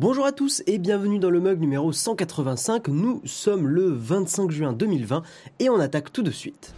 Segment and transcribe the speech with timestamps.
[0.00, 2.86] Bonjour à tous et bienvenue dans le mug numéro 185.
[2.86, 5.24] Nous sommes le 25 juin 2020
[5.58, 6.72] et on attaque tout de suite.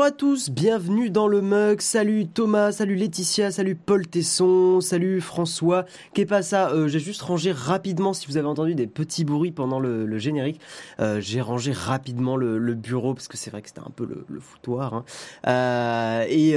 [0.00, 1.82] Bonjour à tous, bienvenue dans le mug.
[1.82, 5.84] Salut Thomas, salut Laetitia, salut Paul Tesson, salut François.
[6.14, 9.50] Qu'est pas ça euh, J'ai juste rangé rapidement, si vous avez entendu des petits bruits
[9.50, 10.58] pendant le, générique,
[11.00, 14.40] euh, j'ai rangé rapidement le, bureau parce que c'est vrai que c'était un peu le,
[14.40, 14.94] foutoir.
[14.94, 15.04] Hein.
[15.46, 16.56] Euh, et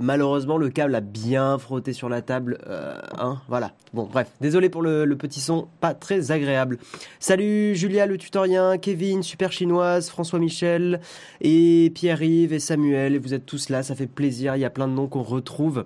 [0.00, 2.58] malheureusement, le câble a bien frotté sur la table.
[3.18, 3.72] Hein, voilà.
[3.92, 6.78] Bon, bref, désolé pour le, petit son, pas très agréable.
[7.18, 11.00] Salut Julia le tutorien, Kevin, super chinoise, François Michel
[11.40, 14.88] et Pierre-Yves Samuel, et vous êtes tous là, ça fait plaisir, il y a plein
[14.88, 15.84] de noms qu'on retrouve.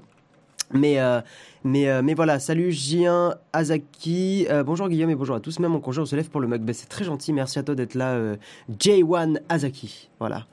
[0.73, 1.21] Mais, euh,
[1.65, 5.71] mais, euh, mais voilà, salut Jien, Azaki, euh, bonjour Guillaume et bonjour à tous, même
[5.71, 7.75] mon congé on se lève pour le mug, ben, c'est très gentil, merci à toi
[7.75, 8.19] d'être là,
[8.79, 10.47] J1 Azaki, voilà.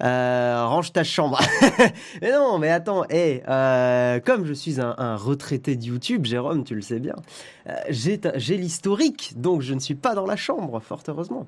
[0.00, 1.40] range ta chambre.
[2.22, 3.40] mais non, mais attends, hey,
[4.24, 7.14] comme je suis un, un, retraité de YouTube, Jérôme, tu le sais bien,
[7.88, 11.46] j'ai l'historique, donc je ne suis pas dans la chambre, fort heureusement.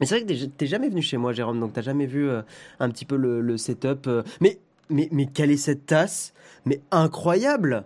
[0.00, 2.42] Mais c'est vrai que t'es jamais venu chez moi, Jérôme, donc t'as jamais vu euh,
[2.80, 4.06] un petit peu le, setup.
[4.06, 4.22] Euh.
[4.40, 4.58] Mais,
[4.90, 6.32] mais, mais quelle est cette tasse?
[6.64, 7.84] Mais incroyable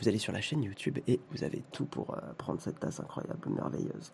[0.00, 3.00] Vous allez sur la chaîne YouTube et vous avez tout pour euh, prendre cette tasse
[3.00, 4.12] incroyable, merveilleuse.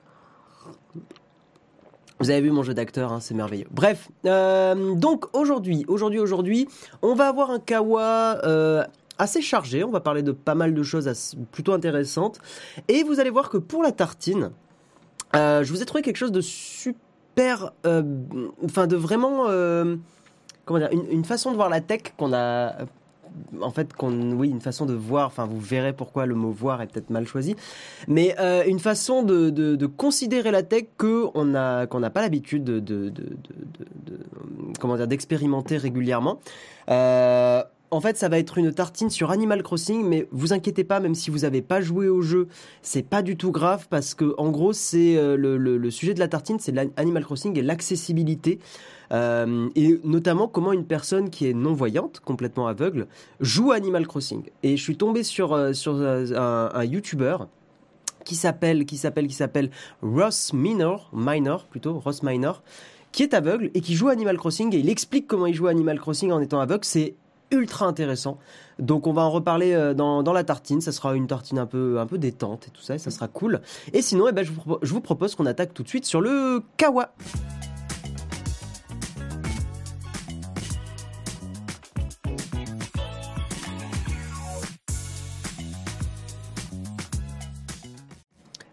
[2.18, 3.68] Vous avez vu mon jeu d'acteur, hein, c'est merveilleux.
[3.70, 6.66] Bref, donc aujourd'hui, aujourd'hui, aujourd'hui,
[7.02, 8.40] on va avoir un kawa
[9.18, 9.84] assez chargé.
[9.84, 12.40] On va parler de pas mal de choses plutôt intéressantes.
[12.88, 14.50] Et vous allez voir que pour la tartine,
[15.34, 17.05] je vous ai trouvé quelque chose de super
[17.38, 18.02] euh,
[18.64, 19.96] enfin de vraiment, euh,
[20.64, 22.74] comment dire, une, façon de voir la tech qu'on a
[23.60, 26.80] en fait, qu'on, oui, une façon de voir, enfin, vous verrez pourquoi le mot voir
[26.80, 27.54] est peut-être mal choisi,
[28.08, 33.12] mais euh, une façon de, de, considérer la tech qu'on n'a pas l'habitude de, de,
[34.80, 36.40] comment dire, d'expérimenter régulièrement.
[37.90, 41.14] En fait, ça va être une tartine sur Animal Crossing, mais vous inquiétez pas, même
[41.14, 42.48] si vous n'avez pas joué au jeu,
[42.82, 46.28] c'est pas du tout grave parce que, en gros, c'est euh, le, sujet de la
[46.28, 48.58] tartine, c'est Animal Crossing et l'accessibilité.
[49.12, 53.06] Euh, et notamment comment une personne qui est non voyante, complètement aveugle,
[53.40, 54.42] joue à Animal Crossing.
[54.64, 55.72] Et je suis tombé sur, euh,
[56.74, 57.36] un YouTuber
[58.24, 59.70] qui s'appelle qui s'appelle qui s'appelle
[60.02, 62.64] Ross Minor, Minor plutôt Ross Minor,
[63.12, 65.68] qui est aveugle et qui joue à Animal Crossing et il explique comment il joue
[65.68, 66.84] à Animal Crossing en étant aveugle.
[66.84, 67.14] C'est
[67.50, 68.38] ultra intéressant.
[68.78, 71.66] Donc on va en reparler euh, dans, dans, la tartine, ça sera une tartine un
[71.66, 73.60] peu, un peu détente et tout ça, et ça sera cool.
[73.92, 76.20] Et sinon, eh ben, je, vous, je vous propose qu'on attaque tout de suite sur
[76.20, 77.12] le kawa.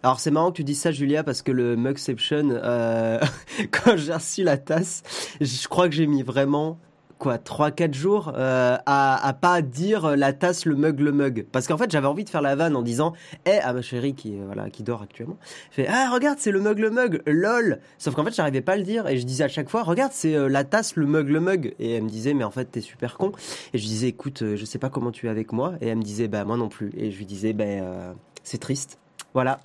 [0.04, 3.22] Alors c'est marrant que tu dises ça Julia parce que le Mugception, euh,
[3.72, 5.02] quand j'ai reçu la tasse,
[5.40, 6.78] je crois que j'ai mis vraiment
[7.24, 11.46] quoi 3-4 jours euh, à, à pas dire la tasse, le mug, le mug.
[11.54, 13.14] Parce qu'en fait, j'avais envie de faire la vanne en disant
[13.46, 15.38] Eh, à ma chérie qui, voilà, qui dort actuellement,
[15.72, 17.80] fait Ah, regarde, c'est le mug, le mug, lol.
[17.98, 20.12] Sauf qu'en fait, j'arrivais pas à le dire et je disais à chaque fois Regarde,
[20.14, 21.76] c'est euh, la tasse, le mug, le mug.
[21.80, 23.32] Et elle me disait Mais en fait, t'es super con.
[23.74, 25.76] Et je disais Écoute, euh, je sais pas comment tu es avec moi.
[25.80, 26.92] Et elle me disait Bah, moi non plus.
[26.98, 27.64] Et je lui disais Bah,
[28.44, 29.00] c'est triste.
[29.34, 29.62] Voilà,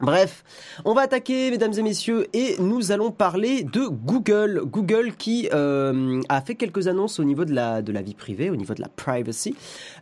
[0.00, 0.44] Bref,
[0.86, 4.62] on va attaquer, mesdames et messieurs, et nous allons parler de Google.
[4.64, 8.48] Google qui euh, a fait quelques annonces au niveau de la, de la vie privée,
[8.48, 9.54] au niveau de la privacy,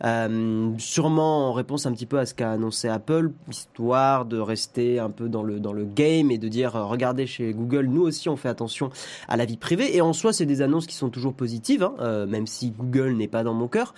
[0.04, 5.00] euh, sûrement en réponse un petit peu à ce qu'a annoncé Apple, histoire de rester
[5.00, 8.02] un peu dans le, dans le game et de dire, euh, regardez chez Google, nous
[8.02, 8.90] aussi on fait attention
[9.26, 12.26] à la vie privée, et en soi c'est des annonces qui sont toujours positives, hein,
[12.26, 13.94] même si Google n'est pas dans mon cœur.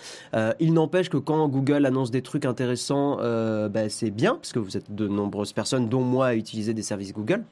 [0.61, 4.79] il n'empêche que quand Google annonce des trucs intéressants, bah, c'est bien, parce que vous
[4.79, 7.45] êtes de nombreuses personnes dont moi, utiliser des services Google.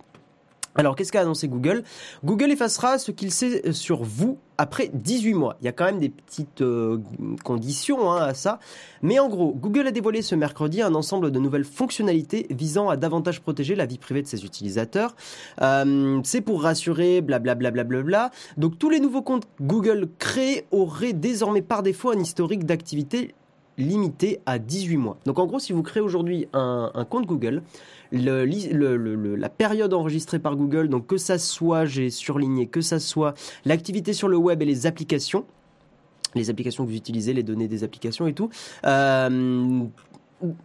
[0.79, 1.83] Alors, qu'est-ce qu'a annoncé Google?
[2.25, 5.57] Google effacera ce qu'il sait sur vous après 18 mois.
[5.61, 6.99] Il y a quand même des petites euh,
[7.43, 8.61] conditions hein, à ça.
[9.03, 12.97] Mais en gros, Google a dévoilé ce mercredi un ensemble de nouvelles fonctionnalités visant à
[12.97, 15.17] davantage protéger la vie privée de ses utilisateurs.
[15.63, 17.71] Euh, c'est pour rassurer, blablabla.
[17.73, 22.21] Bla, bla, bla, Donc, tous les nouveaux comptes Google créés auraient désormais par défaut un
[22.21, 23.35] historique d'activité
[23.79, 25.17] limité à 18 mois.
[25.25, 27.63] Donc en gros, si vous créez aujourd'hui un, compte Google,
[28.13, 33.35] la période enregistrée par Google, donc que ça soit, j'ai surligné, que ça soit
[33.65, 35.45] l'activité sur le web et les applications,
[36.35, 38.51] les applications que vous utilisez, les données des applications et tout,
[38.85, 39.85] euh,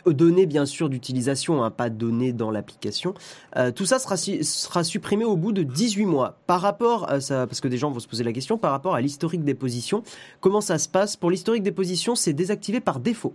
[0.05, 3.13] données bien sûr d'utilisation, hein, pas données dans l'application.
[3.55, 6.37] Euh, tout ça sera, sera supprimé au bout de 18 mois.
[6.47, 8.95] Par rapport à ça, parce que des gens vont se poser la question, par rapport
[8.95, 10.03] à l'historique des positions,
[10.39, 11.15] comment ça se passe?
[11.15, 13.33] Pour l'historique des positions, c'est désactivé par défaut.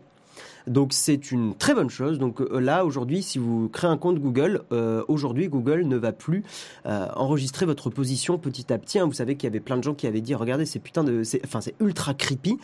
[0.69, 2.19] Donc c'est une très bonne chose.
[2.19, 6.13] Donc euh, là aujourd'hui, si vous créez un compte Google, euh, aujourd'hui Google ne va
[6.13, 6.45] plus
[6.87, 8.99] euh, enregistrer votre position petit à petit.
[8.99, 9.07] Hein.
[9.07, 11.23] Vous savez qu'il y avait plein de gens qui avaient dit regardez c'est putain de,
[11.45, 12.59] enfin c'est ultra creepy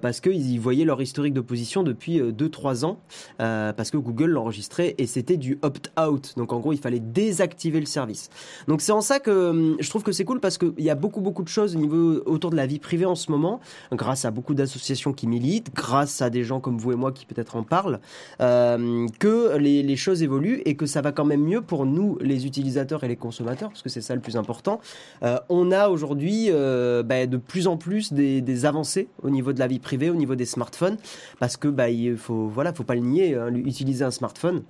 [0.00, 2.98] parce qu'ils voyaient leur historique de position depuis 2-3 ans
[3.38, 6.34] parce que Google l'enregistrait et c'était du opt-out.
[6.36, 8.30] Donc en gros il fallait désactiver le service.
[8.68, 10.94] Donc c'est en ça que hum, je trouve que c'est cool parce qu'il y a
[10.94, 13.60] beaucoup beaucoup de choses au niveau autour de la vie privée en ce moment,
[13.92, 17.26] grâce à beaucoup d'associations qui militent, grâce à des gens comme vous et moi qui
[17.26, 18.00] peut-être en parle,
[18.40, 22.46] euh, que les, choses évoluent et que ça va quand même mieux pour nous, les
[22.46, 24.80] utilisateurs et les consommateurs, parce que c'est ça le plus important.
[25.22, 29.58] Euh, on a aujourd'hui euh, bah, de plus en plus des, avancées au niveau de
[29.58, 30.96] la vie privée, au niveau des smartphones,
[31.40, 34.62] parce que bah, il faut, voilà, faut pas le nier, hein, utiliser un smartphone.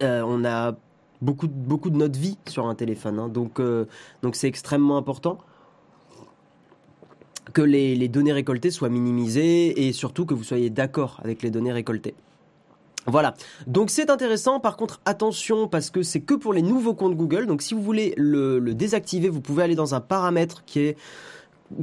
[0.00, 0.74] on a
[1.22, 3.28] beaucoup, beaucoup de notre vie sur un téléphone, hein.
[3.28, 3.60] donc
[4.22, 5.38] donc c'est extrêmement important
[7.52, 11.72] que les, données récoltées soient minimisées et surtout que vous soyez d'accord avec les données
[11.72, 12.14] récoltées.
[13.08, 13.34] Voilà,
[13.68, 14.58] donc c'est intéressant.
[14.58, 17.46] Par contre, attention parce que c'est que pour les nouveaux comptes Google.
[17.46, 20.96] Donc si vous voulez le, désactiver, vous pouvez aller dans un paramètre qui est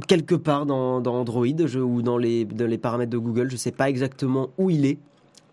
[0.06, 2.46] quelque part dans, Android ou dans les,
[2.80, 3.48] paramètres de Google.
[3.48, 4.98] Je ne sais pas exactement où il est,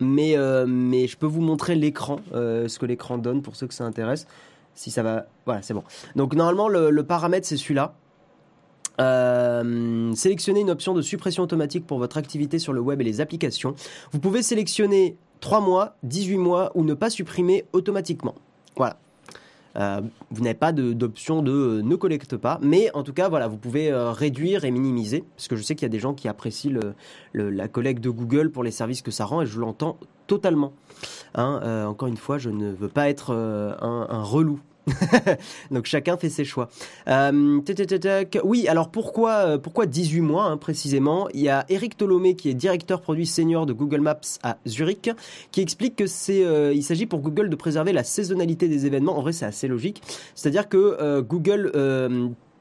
[0.02, 3.74] mais, euh, je peux vous montrer l'écran, euh, ce que l'écran donne pour ceux que
[3.74, 4.28] ça intéresse.
[4.76, 5.84] Si ça va, voilà, c'est bon.
[6.18, 7.94] Donc normalement le paramètre c'est celui-là.
[9.00, 13.22] Euh, sélectionnez une option de suppression automatique pour votre activité sur le web et les
[13.22, 13.76] applications.
[14.12, 18.36] Vous pouvez sélectionner 3 mois, 18 mois ou ne pas supprimer automatiquement.
[18.76, 18.98] Voilà.
[19.78, 20.02] Euh,
[20.32, 23.58] vous n'avez pas d'option de, euh, ne collecte pas, mais en tout cas, voilà, vous
[23.58, 26.78] pouvez réduire et minimiser, parce que je sais qu'il y a des gens qui apprécient
[27.34, 29.98] la collecte de Google pour les services que ça rend, et je l'entends
[30.28, 30.74] totalement.
[31.36, 34.60] Hein, encore une fois, je ne veux pas être un relou
[35.72, 36.70] Donc chacun fait ses choix.
[37.08, 37.62] Euh,
[38.44, 41.28] oui, alors pourquoi, euh, pourquoi 18 mois hein, précisément?
[41.34, 45.12] Il y a Eric Tolomé qui est directeur produit senior de Google Maps à Zurich
[45.52, 49.18] qui explique que c'est euh, il s'agit pour Google de préserver la saisonnalité des événements.
[49.18, 50.02] En vrai, c'est assez logique.
[50.36, 51.72] C'est-à-dire que Google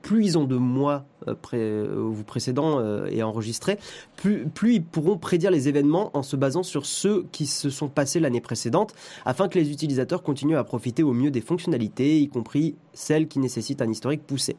[0.02, 3.78] plus ils ont de mois euh, euh, vous précédents euh, et enregistrés,
[4.16, 7.88] plus, plus ils pourront prédire les événements en se basant sur ceux qui se sont
[7.88, 8.94] passés l'année précédente,
[9.24, 13.38] afin que les utilisateurs continuent à profiter au mieux des fonctionnalités, y compris celles qui
[13.38, 14.56] nécessitent un historique poussé.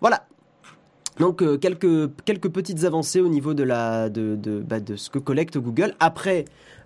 [0.00, 0.27] Voilà,
[1.18, 5.94] donc quelques, quelques petites avancées au niveau de, la, bah, ce que collecte Google.
[6.00, 6.44] Après,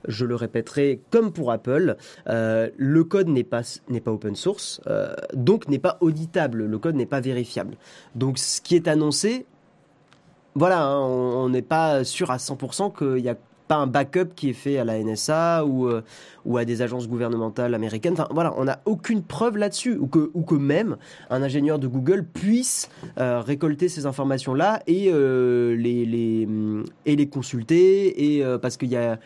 [0.09, 1.97] je le répéterai, comme pour Apple,
[2.29, 6.79] euh, le code n'est pas, n'est pas open source, euh, donc n'est pas auditable, le
[6.79, 7.77] code n'est pas vérifiable.
[8.15, 9.47] Donc ce qui est annoncé,
[10.55, 13.37] voilà, hein, on n'est pas sûr à 100% qu'il y a
[13.79, 16.03] un backup qui est fait à la NSA ou, euh,
[16.45, 18.15] ou à des agences gouvernementales américaines.
[18.15, 19.97] Enfin, voilà, on n'a aucune preuve là-dessus.
[19.97, 20.97] Ou que, ou que même
[21.31, 26.49] un ingénieur de Google puisse récolter ces informations-là et, les, les,
[27.07, 28.37] et les consulter.
[28.37, 29.19] Et, parce qu'il y a,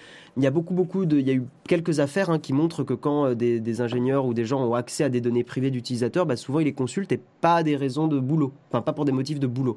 [0.43, 2.95] y a beaucoup, beaucoup de, il y a eu quelques affaires hein, qui montrent que
[2.95, 6.37] quand euh, des, ingénieurs ou des gens ont accès à des données privées d'utilisateurs, bah,
[6.37, 9.41] souvent ils les consultent et pas des raisons de boulot, enfin pas pour des motifs
[9.41, 9.77] de boulot.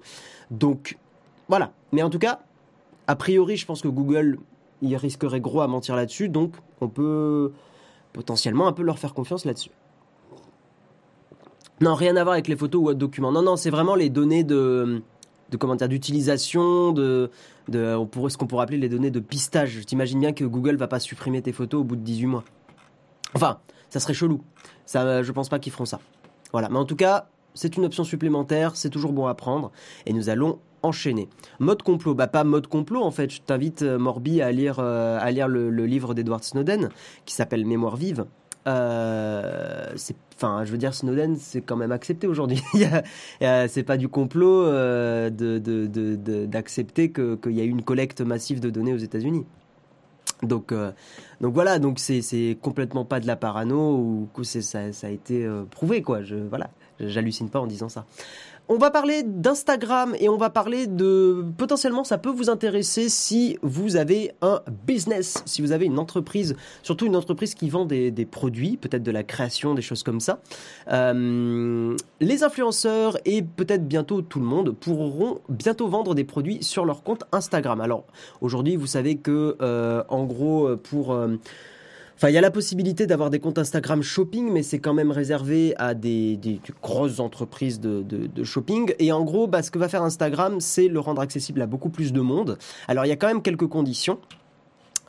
[0.51, 0.97] Donc
[1.47, 1.71] voilà.
[1.91, 2.41] Mais en tout cas,
[3.07, 4.37] a priori, je pense que Google,
[4.81, 7.51] il risquerait gros à mentir là-dessus, donc on peut
[8.13, 9.71] potentiellement un peu leur faire confiance là-dessus.
[11.81, 13.31] Non, rien à voir avec les photos ou autres documents.
[13.31, 15.01] Non, non, c'est vraiment les données de,
[15.49, 17.31] de comment d'utilisation, de,
[17.69, 19.71] de, pourrait, ce qu'on pourrait appeler les données de pistage.
[19.71, 22.43] Je t'imagine bien que Google va pas supprimer tes photos au bout de 18 mois.
[23.33, 23.59] Enfin,
[23.89, 24.41] ça serait chelou.
[24.85, 25.99] Ça, je pense pas qu'ils feront ça.
[26.51, 26.67] Voilà.
[26.69, 29.71] Mais en tout cas, c'est une option supplémentaire, c'est toujours bon à prendre.
[30.05, 31.29] Et nous allons enchaîner.
[31.59, 33.29] Mode complot, bah pas mode complot en fait.
[33.31, 36.89] Je t'invite euh, Morbi à lire, euh, à lire le, livre d'Edward Snowden
[37.25, 38.25] qui s'appelle Mémoire vive.
[38.67, 39.95] Euh,
[40.35, 42.61] enfin je veux dire Snowden c'est quand même accepté aujourd'hui.
[43.39, 48.69] C'est pas du complot euh, d'accepter de, qu'il y a eu une collecte massive de
[48.69, 49.45] données aux États-Unis.
[50.43, 50.73] Donc
[51.41, 51.79] donc voilà.
[51.79, 56.21] Donc c'est complètement pas de la parano ou que ça, ça a été prouvé quoi.
[56.21, 56.69] Je voilà.
[56.99, 58.05] J'hallucine pas en disant ça
[58.69, 63.57] on va parler d'Instagram et on va parler de potentiellement ça peut vous intéresser si
[63.63, 68.11] vous avez un business, si vous avez une entreprise, surtout une entreprise qui vend des,
[68.29, 70.39] produits, peut-être de la création, des choses comme ça.
[70.91, 76.85] Euh, les influenceurs et peut-être bientôt tout le monde pourront bientôt vendre des produits sur
[76.85, 77.81] leur compte Instagram.
[77.81, 78.05] Alors
[78.39, 81.37] aujourd'hui, vous savez que euh, en gros pour euh,
[82.27, 85.73] Il y a la possibilité d'avoir des comptes Instagram shopping, mais c'est quand même réservé
[85.77, 88.93] à des, grosses entreprises de, shopping.
[88.99, 91.89] Et en gros, bah, ce que va faire Instagram, c'est le rendre accessible à beaucoup
[91.89, 92.57] plus de monde.
[92.89, 94.19] Alors, il y a quand même quelques conditions.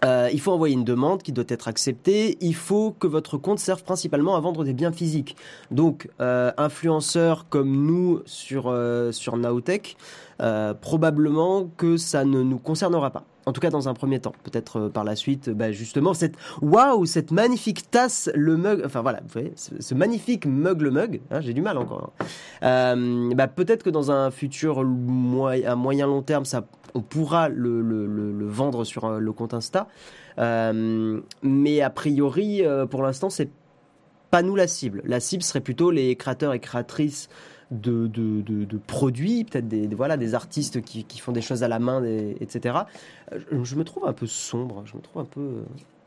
[0.04, 2.38] Euh, il faut envoyer une demande qui doit être acceptée.
[2.40, 5.36] Il faut que votre compte serve principalement à vendre des biens physiques.
[5.70, 9.96] Donc, euh, influenceurs comme nous sur, euh, sur Nowtech,
[10.40, 13.24] euh, probablement que ça ne nous concernera pas.
[13.50, 14.32] En tout cas, dans un premier temps.
[14.44, 16.36] Peut-être euh, par la suite, bah, justement, cette
[17.04, 21.40] cette magnifique tasse, le mug, enfin voilà, vous voyez, ce, magnifique mug, le mug, hein,
[21.40, 22.12] j'ai du mal encore.
[22.20, 22.24] hein.
[22.62, 26.44] Euh, bah, peut-être que dans un futur à moyen long terme,
[26.94, 29.88] on pourra le, vendre sur euh, le compte Insta.
[30.38, 33.50] Euh, mais a priori, euh, pour l'instant, c'est
[34.30, 35.02] pas nous la cible.
[35.04, 37.28] La cible serait plutôt les créateurs et créatrices
[37.70, 41.68] de, de, de, produits, peut-être des, voilà, des artistes qui, qui font des choses à
[41.68, 42.78] la main, etc.
[43.32, 45.40] Euh, Je, me trouve un peu sombre, je me trouve un peu...
[45.40, 45.62] euh,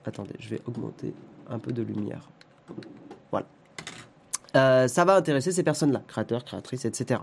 [0.05, 1.13] Attendez, je vais augmenter
[1.49, 2.29] un peu de lumière.
[3.31, 3.47] Voilà.
[4.55, 7.21] Euh, ça va intéresser ces personnes-là, créateurs, créatrices, etc.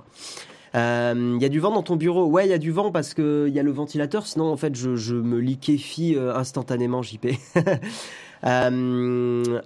[0.72, 3.12] Il y a du vent dans ton bureau Ouais, il y a du vent parce
[3.12, 7.26] qu'il y a le ventilateur, sinon en fait je, je me liquéfie instantanément, JP.
[8.44, 9.60] Euh,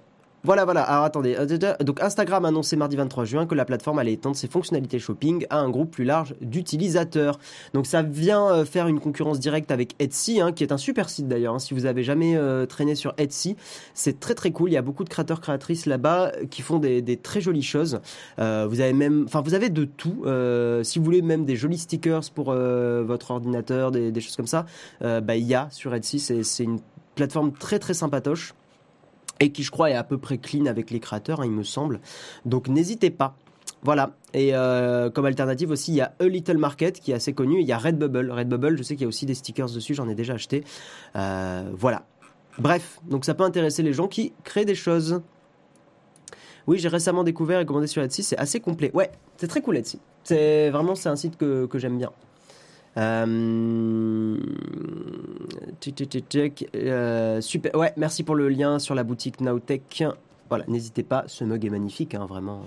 [0.44, 0.82] voilà, voilà.
[0.82, 1.36] Alors attendez.
[1.38, 4.98] Euh, Donc Instagram a annoncé mardi 23 juin que la plateforme allait étendre ses fonctionnalités
[4.98, 7.38] shopping à un groupe plus large d'utilisateurs.
[7.72, 11.08] Donc ça vient euh, faire une concurrence directe avec Etsy, hein, qui est un super
[11.08, 11.54] site d'ailleurs.
[11.54, 11.58] hein.
[11.58, 13.56] Si vous avez jamais euh, traîné sur Etsy,
[13.94, 14.68] c'est très très cool.
[14.68, 18.00] Il y a beaucoup de créateurs créatrices là-bas qui font des, très jolies choses.
[18.38, 20.24] Vous avez même, enfin vous avez de tout.
[20.82, 24.66] Si vous voulez même des jolis stickers pour votre ordinateur, des, choses comme ça,
[25.00, 26.18] bah il y a sur Etsy.
[26.18, 26.80] C'est une
[27.14, 28.54] plateforme très très sympatoche
[29.40, 31.62] et qui je crois est à peu près clean avec les créateurs, hein, il me
[31.62, 32.00] semble.
[32.44, 33.36] Donc n'hésitez pas.
[33.82, 34.12] Voilà.
[34.32, 37.60] Et euh, comme alternative aussi, il y a A Little Market qui est assez connu.
[37.60, 38.30] Il y a Redbubble.
[38.30, 40.64] Redbubble, je sais qu'il y a aussi des stickers dessus, j'en ai déjà acheté.
[41.16, 42.06] Euh, voilà.
[42.58, 45.22] Bref, donc ça peut intéresser les gens qui créent des choses.
[46.66, 48.90] Oui, j'ai récemment découvert et commandé sur Etsy, c'est assez complet.
[48.94, 50.00] Ouais, c'est très cool Etsy.
[50.22, 52.10] C'est vraiment c'est un site que, que j'aime bien.
[52.96, 54.36] Euh...
[55.80, 56.68] tic, tic.
[56.74, 57.74] Euh, super.
[57.74, 60.04] Ouais, merci pour le lien sur la boutique Nowtech.
[60.48, 62.62] Voilà, n'hésitez pas, ce mug est magnifique, hein, vraiment.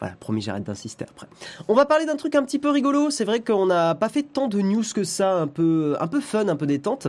[0.00, 1.26] Voilà, promis, j'arrête d'insister après.
[1.68, 3.10] On va parler d'un truc un petit peu rigolo.
[3.10, 6.20] C'est vrai qu'on n'a pas fait tant de news que ça, un peu, un peu
[6.20, 7.08] fun, un peu détente.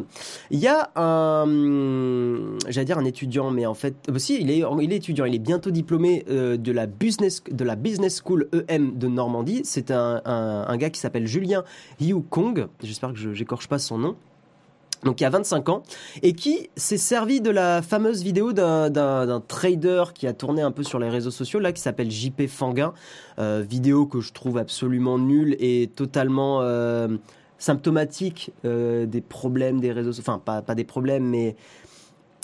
[0.49, 4.95] Il y a un, j'allais dire un étudiant, mais en fait, euh, si, il est,
[4.95, 5.25] étudiant.
[5.25, 9.61] Il est bientôt diplômé euh, de la business, de la business school EM de Normandie.
[9.63, 11.63] C'est un gars qui s'appelle Julien
[11.99, 12.67] Yu Kong.
[12.83, 14.15] J'espère que je j'écorche pas son nom
[15.03, 15.83] donc il y a 25 ans,
[16.21, 20.83] et qui s'est servi de la fameuse vidéo d'un- trader qui a tourné un peu
[20.83, 22.93] sur les réseaux sociaux, là, qui s'appelle JP Fanguin,
[23.39, 27.07] euh, vidéo que je trouve absolument nulle et totalement euh,
[27.57, 31.55] symptomatique euh, des problèmes des réseaux sociaux, enfin pas, pas des problèmes, mais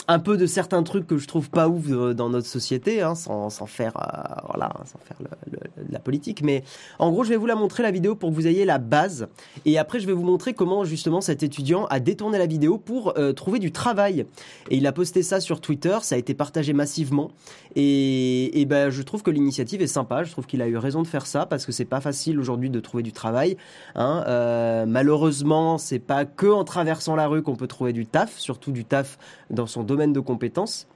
[0.09, 3.13] un peu de certains trucs que je trouve pas ouf euh, dans notre société, hein,
[3.15, 6.41] sans, sans faire, euh, voilà, sans faire le- le- la politique.
[6.43, 6.63] Mais
[6.99, 9.27] en gros, je vais vous la montrer la vidéo pour que vous ayez la base.
[9.65, 13.17] Et après, je vais vous montrer comment justement cet étudiant a détourné la vidéo pour
[13.17, 14.25] euh, trouver du travail.
[14.69, 17.31] Et il a posté ça sur Twitter, ça a été partagé massivement.
[17.79, 20.23] Et, et ben, je trouve que l'initiative est sympa.
[20.23, 22.71] Je trouve qu'il a eu raison de faire ça parce que c'est pas facile aujourd'hui
[22.71, 23.55] de trouver du travail.
[23.93, 24.23] Hein.
[24.25, 28.71] Euh, malheureusement, c'est pas que en traversant la rue qu'on peut trouver du taf, surtout
[28.71, 29.19] du taf
[29.51, 30.87] dans son domaine de compétences.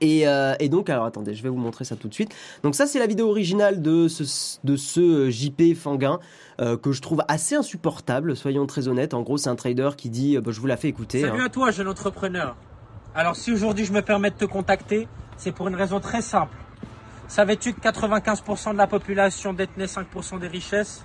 [0.00, 2.34] Et, euh, et donc, alors attendez, je vais vous montrer ça tout de suite.
[2.62, 6.18] Donc ça, c'est la vidéo originale de ce, de ce euh, JP Fanguin
[6.62, 9.12] euh, que je trouve assez insupportable, soyons très honnêtes.
[9.12, 11.20] En gros, c'est un trader qui dit, bah, je vous la fais écouter.
[11.20, 11.44] Salut hein.
[11.44, 12.56] à toi, jeune entrepreneur.
[13.14, 15.06] Alors, si aujourd'hui je me permets de te contacter,
[15.40, 16.54] c'est pour une raison très simple.
[17.26, 21.04] Savais-tu que 95% de la population détenait 5% des richesses?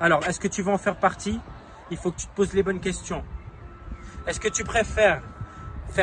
[0.00, 1.38] Alors, est-ce que tu veux en faire partie?
[1.90, 3.22] Il faut que tu te poses les bonnes questions.
[4.26, 5.22] Est-ce que tu préfères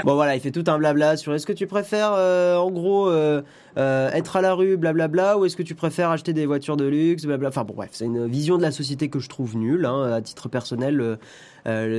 [0.04, 3.10] Bon voilà, il fait tout un blabla sur est-ce que tu préfères euh, en gros
[3.10, 3.42] euh,
[3.78, 6.86] euh, être à la rue, blablabla, ou est-ce que tu préfères acheter des voitures de
[6.86, 7.50] luxe, blabla.
[7.50, 9.86] Enfin bon bref, c'est une vision de la société que je trouve nulle.
[9.86, 11.18] Hein, à titre personnel,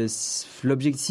[0.06, 0.46] si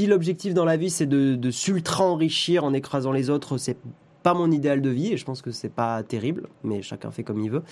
[0.08, 3.78] l'objectif dans la vie c'est de, de s'ultra enrichir en écrasant les autres, c'est
[4.24, 7.24] pas mon idéal de vie et je pense que c'est pas terrible, mais chacun fait
[7.24, 7.64] comme il veut.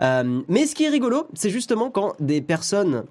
[0.00, 3.04] Euh, mais ce qui est rigolo, c'est justement quand des personnes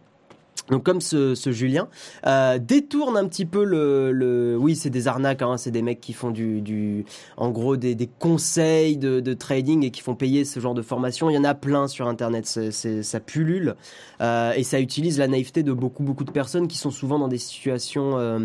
[0.69, 1.87] donc comme ce, Julien
[2.25, 6.13] euh, détourne un petit peu le, oui c'est des arnaques hein, c'est des mecs qui
[6.13, 7.05] font du,
[7.37, 11.29] en gros des, conseils de, trading et qui font payer ce genre de formation.
[11.29, 13.75] Il y en a plein sur internet ça pullule.
[14.21, 17.27] Euh, et ça utilise la naïveté de beaucoup beaucoup de personnes qui sont souvent dans
[17.27, 18.39] des situations euh,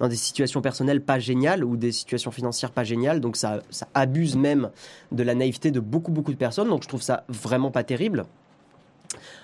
[0.00, 3.20] dans des situations personnelles pas géniales ou des situations financières pas géniales.
[3.20, 3.62] Donc ça
[3.94, 4.70] abuse même
[5.12, 6.68] de la naïveté de beaucoup beaucoup de personnes.
[6.68, 8.26] Donc je trouve ça vraiment pas terrible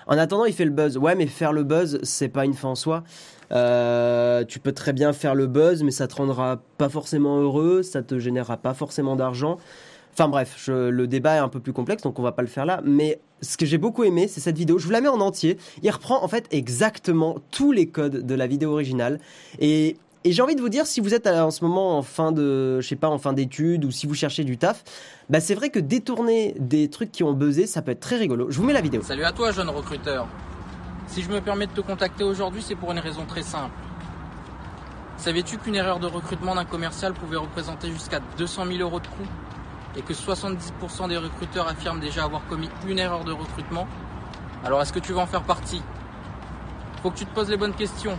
[0.07, 0.97] en attendant, il fait le buzz.
[0.97, 3.03] Ouais, mais faire le buzz, c'est pas une fin en soi.
[3.51, 7.83] Euh, tu peux très bien faire le buzz, mais ça te rendra pas forcément heureux,
[7.83, 9.57] ça te générera pas forcément d'argent.
[10.13, 12.65] Enfin bref, le débat est un peu plus complexe, donc on va pas le faire
[12.65, 12.81] là.
[12.85, 14.77] Mais ce que j'ai beaucoup aimé, c'est cette vidéo.
[14.77, 15.57] Je vous la mets en entier.
[15.83, 19.19] Il reprend en fait exactement tous les codes de la vidéo originale
[19.59, 22.31] et Et j'ai envie de vous dire, si vous êtes en ce moment en fin
[22.31, 24.83] de, je sais pas, en fin d'études ou si vous cherchez du taf,
[25.29, 28.49] bah c'est vrai que détourner des trucs qui ont buzzé, ça peut être très rigolo.
[28.49, 29.03] Je vous mets la vidéo.
[29.03, 30.27] Salut à toi, jeune recruteur.
[31.05, 33.69] Si je me permets de te contacter aujourd'hui, c'est pour une raison très simple.
[35.17, 39.27] Savais-tu qu'une erreur de recrutement d'un commercial pouvait représenter jusqu'à 200 000 euros de coût
[39.95, 43.87] et que 70% des recruteurs affirment déjà avoir commis une erreur de recrutement?
[44.63, 45.83] Alors est-ce que tu vas en faire partie?
[47.03, 48.17] Faut que tu te poses les bonnes questions.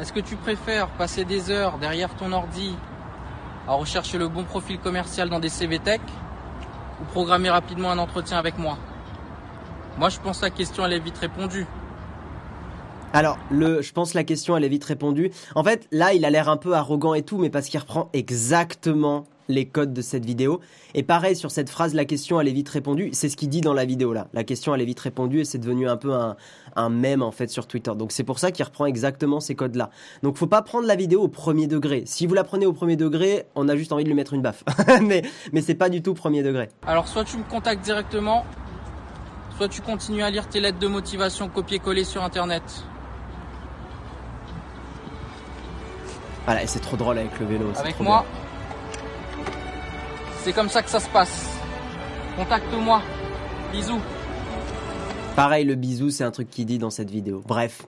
[0.00, 2.74] Est-ce que tu préfères passer des heures derrière ton ordi
[3.68, 6.00] à rechercher le bon profil commercial dans des CV Tech
[7.02, 8.78] ou programmer rapidement un entretien avec moi?
[9.98, 11.66] Moi, je pense que la question elle est vite répondue.
[13.12, 15.32] Alors, le, je pense la question elle est vite répondue.
[15.54, 18.08] En fait, là, il a l'air un peu arrogant et tout, mais parce qu'il reprend
[18.14, 20.60] exactement les codes de cette vidéo.
[20.94, 23.10] Et pareil, sur cette phrase, la question elle est vite répondue.
[23.12, 24.28] C'est ce qu'il dit dans la vidéo là.
[24.32, 26.36] La question elle est vite répondue et c'est devenu un peu un,
[26.76, 27.92] un mème en fait sur Twitter.
[27.96, 29.90] Donc c'est pour ça qu'il reprend exactement ces codes là.
[30.22, 32.02] Donc faut pas prendre la vidéo au premier degré.
[32.06, 34.42] Si vous la prenez au premier degré, on a juste envie de lui mettre une
[34.42, 34.64] baffe.
[35.02, 36.68] mais mais c'est pas du tout premier degré.
[36.86, 38.44] Alors soit tu me contactes directement,
[39.56, 42.62] soit tu continues à lire tes lettres de motivation copier-coller sur internet.
[46.46, 47.66] Voilà, et c'est trop drôle avec le vélo.
[47.76, 48.24] Avec trop moi,
[50.42, 51.48] c'est comme ça que ça se passe.
[52.36, 53.02] Contacte-moi.
[53.72, 54.00] Bisous.
[55.36, 57.42] Pareil, le bisou, c'est un truc qu'il dit dans cette vidéo.
[57.46, 57.82] Bref.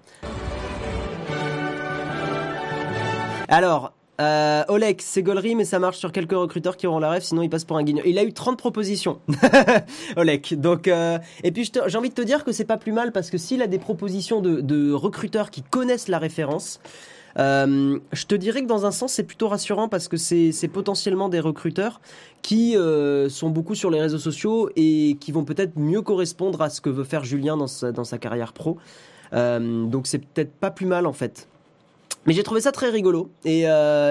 [3.48, 7.22] Alors, euh, Oleg, c'est gaulerie, mais ça marche sur quelques recruteurs qui auront la rêve,
[7.22, 8.06] sinon ils passent pour un guignol.
[8.06, 9.20] Il a eu 30 propositions,
[10.16, 10.54] Oleg.
[10.58, 13.30] Donc, euh, et puis j'ai envie de te dire que c'est pas plus mal parce
[13.30, 16.80] que s'il a des propositions de recruteurs qui connaissent la référence,
[17.38, 21.28] euh, je te dirais que dans un sens c'est plutôt rassurant parce que c'est potentiellement
[21.28, 22.00] des recruteurs
[22.42, 26.70] qui euh, sont beaucoup sur les réseaux sociaux et qui vont peut-être mieux correspondre à
[26.70, 28.78] ce que veut faire Julien dans sa, carrière pro.
[29.32, 31.48] Euh, donc c'est peut-être pas plus mal en fait.
[32.24, 33.66] Mais j'ai trouvé ça très rigolo et,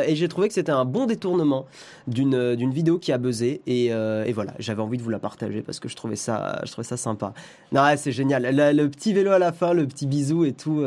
[0.10, 1.66] j'ai trouvé que c'était un bon détournement
[2.08, 3.90] d'une vidéo qui a buzzé et,
[4.34, 7.34] voilà j'avais envie de vous la partager parce que je trouvais ça sympa.
[7.72, 10.84] Non ouais, c'est génial le, petit vélo à la fin le petit bisou et tout.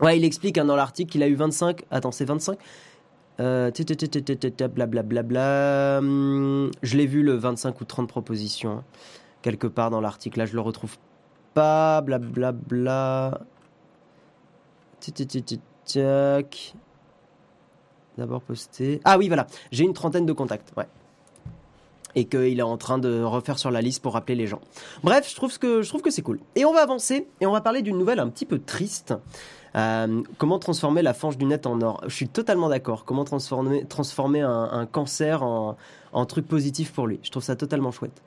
[0.00, 2.58] Ouais il explique hein, dans l'article qu'il a eu 25 attends c'est 25
[3.40, 3.70] euh,
[4.68, 5.98] blablabla.
[5.98, 8.84] Hum, Je l'ai vu le 25 ou 30 propositions hein,
[9.42, 10.38] quelque part dans l'article.
[10.38, 10.96] Là, je le retrouve
[11.54, 12.00] pas.
[12.00, 13.40] Blablabla.
[15.84, 16.74] Tac.
[18.18, 19.00] D'abord posté.
[19.04, 19.46] Ah oui, voilà.
[19.70, 20.72] J'ai une trentaine de contacts.
[20.76, 20.88] Ouais.
[22.14, 24.60] Et qu'il est en train de refaire sur la liste pour rappeler les gens.
[25.04, 26.40] Bref, je trouve que, je trouve que c'est cool.
[26.54, 29.14] Et on va avancer et on va parler d'une nouvelle un petit peu triste.
[29.76, 32.00] Euh, comment transformer la fange du net en or?
[32.06, 33.04] Je suis totalement d'accord.
[33.04, 35.76] Comment transformer, transformer un, cancer en,
[36.12, 37.20] en truc positif pour lui?
[37.22, 38.22] Je trouve ça totalement chouette.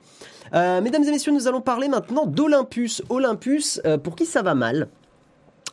[0.54, 3.02] Euh, mesdames et messieurs, nous allons parler maintenant d'Olympus.
[3.08, 4.88] Olympus, euh, pour qui ça va mal?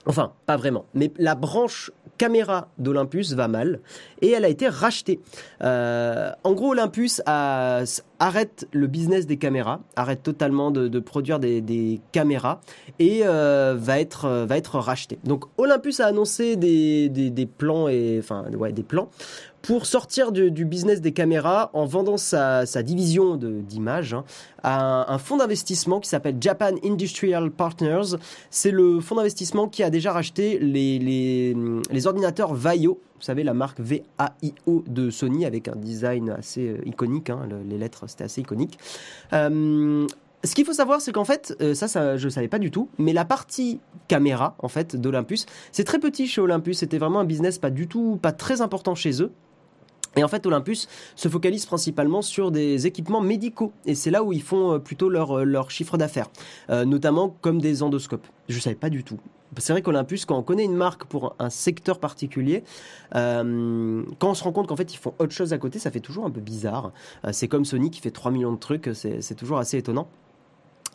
[0.05, 0.85] Enfin, pas vraiment.
[0.93, 3.79] Mais la branche caméra d'Olympus va mal
[4.21, 5.19] et elle a été rachetée.
[5.61, 12.61] Euh, en gros, Olympus arrête le business des caméras, arrête totalement de, produire des, caméras
[12.99, 15.19] et euh, va être va.
[15.23, 19.09] Donc Olympus a annoncé des, des, des plans et enfin ouais des plans
[19.67, 24.23] pour sortir du, business des caméras en vendant sa, division d'images hein,
[24.63, 28.15] à un, un fonds d'investissement qui s'appelle Japan Industrial Partners.
[28.49, 31.53] C'est le fonds d'investissement qui a déjà racheté les,
[32.05, 37.29] ordinateurs Vaio, vous savez la marque V-A-I-O de Sony avec un design assez euh, iconique,
[37.29, 38.79] hein, le- les lettres c'était assez iconique.
[39.33, 40.07] Euh,
[40.45, 43.11] ce qu'il faut savoir, c'est qu'en fait, euh, ça, je savais pas du tout, mais
[43.11, 46.77] la partie caméra, en fait, d'Olympus, c'est très petit chez Olympus.
[46.77, 49.31] C'était vraiment un business pas du tout, pas très important chez eux.
[50.17, 53.71] Et en fait, Olympus se focalise principalement sur des équipements médicaux.
[53.85, 56.27] Et c'est là où ils font euh, plutôt leur, euh, leur chiffre d'affaires.
[56.69, 58.25] Euh, notamment comme des endoscopes.
[58.49, 59.19] Je savais pas du tout.
[59.59, 62.63] C'est vrai qu'Olympus, quand on connaît une marque pour un secteur particulier,
[63.13, 63.19] quand
[64.21, 66.25] on se rend compte qu'en fait ils font autre chose à côté, ça fait toujours
[66.25, 66.91] un peu bizarre.
[67.31, 70.09] C'est comme Sony qui fait 3 millions de trucs, c'est toujours assez étonnant.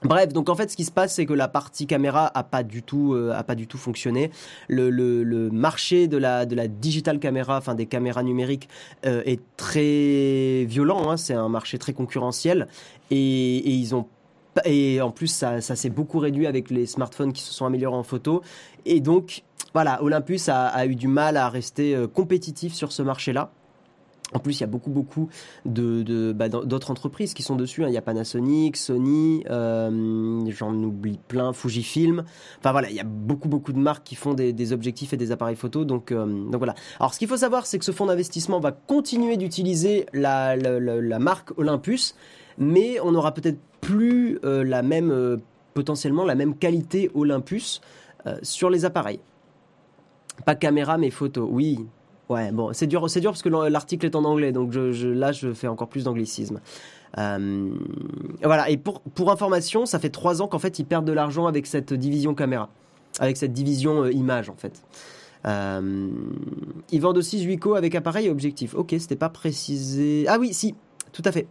[0.04, 2.62] Bref, donc en fait, ce qui se passe, c'est que la partie caméra a pas
[2.62, 4.30] du tout, euh, a pas du tout fonctionné.
[4.68, 8.68] Le, marché de la de la digital caméra, enfin des caméras numériques,
[9.06, 11.10] euh, est très violent.
[11.10, 12.68] Hein, c'est un marché très concurrentiel
[13.10, 14.06] et, ils ont
[14.66, 17.96] et en plus ça, ça s'est beaucoup réduit avec les smartphones qui se sont améliorés
[17.96, 18.42] en photo.
[18.84, 23.50] Et donc voilà, Olympus a, eu du mal à rester euh, compétitif sur ce marché-là.
[24.34, 25.28] En plus, il y a beaucoup, beaucoup
[25.64, 27.84] bah, d'autres entreprises qui sont dessus.
[27.84, 27.88] hein.
[27.88, 32.24] Il y a Panasonic, Sony, euh, j'en oublie plein, Fujifilm.
[32.58, 35.32] Enfin voilà, il y a beaucoup, beaucoup de marques qui font des, objectifs et des
[35.32, 35.84] appareils photo.
[35.84, 36.74] Donc, euh, donc voilà.
[36.98, 40.56] Alors, ce qu'il faut savoir, c'est que ce fonds d'investissement va continuer d'utiliser la,
[41.18, 42.14] marque Olympus,
[42.58, 45.38] mais on n'aura peut-être plus euh, la même,
[45.74, 47.80] potentiellement la même qualité Olympus
[48.42, 49.18] sur les appareils.
[50.46, 51.48] Pas caméra, mais photo.
[51.50, 51.86] Oui.
[52.28, 55.52] Ouais, bon, c'est dur, c'est dur parce que l'article est en anglais, donc là, je
[55.52, 56.60] fais encore plus d'anglicisme.
[57.18, 57.70] Euh,
[58.42, 61.66] voilà, et pour, information, ça fait trois ans qu'en fait, ils perdent de l'argent avec
[61.66, 62.70] cette division caméra,
[63.18, 64.82] avec cette division euh, image, en fait.
[65.44, 66.08] Euh,
[66.90, 68.74] ils vendent aussi Zuico avec appareil et objectif.
[68.74, 70.24] Ok, c'était pas précisé.
[70.28, 70.74] Ah oui, si,
[71.12, 71.48] tout à fait.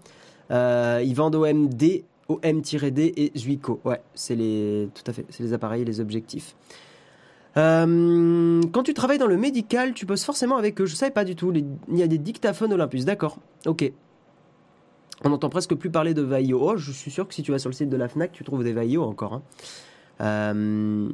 [0.50, 3.82] ils vendent OMD, OM-D et Zuico.
[3.84, 6.56] Ouais, c'est les, tout à fait, c'est les appareils et les objectifs.
[7.58, 10.86] Euh, quand tu travailles dans le médical, tu bosses forcément avec eux.
[10.86, 11.54] Je savais pas du tout.
[11.54, 13.06] il y a des dictaphones Olympus.
[13.06, 13.38] D'accord.
[13.66, 13.92] Ok.
[15.24, 16.60] On n'entend presque plus parler de Vaio.
[16.62, 18.44] Oh, je suis sûr que si tu vas sur le site de la Fnac, tu
[18.44, 19.34] trouves des Vaio encore.
[19.34, 19.44] Hein.
[20.22, 21.10] Euh,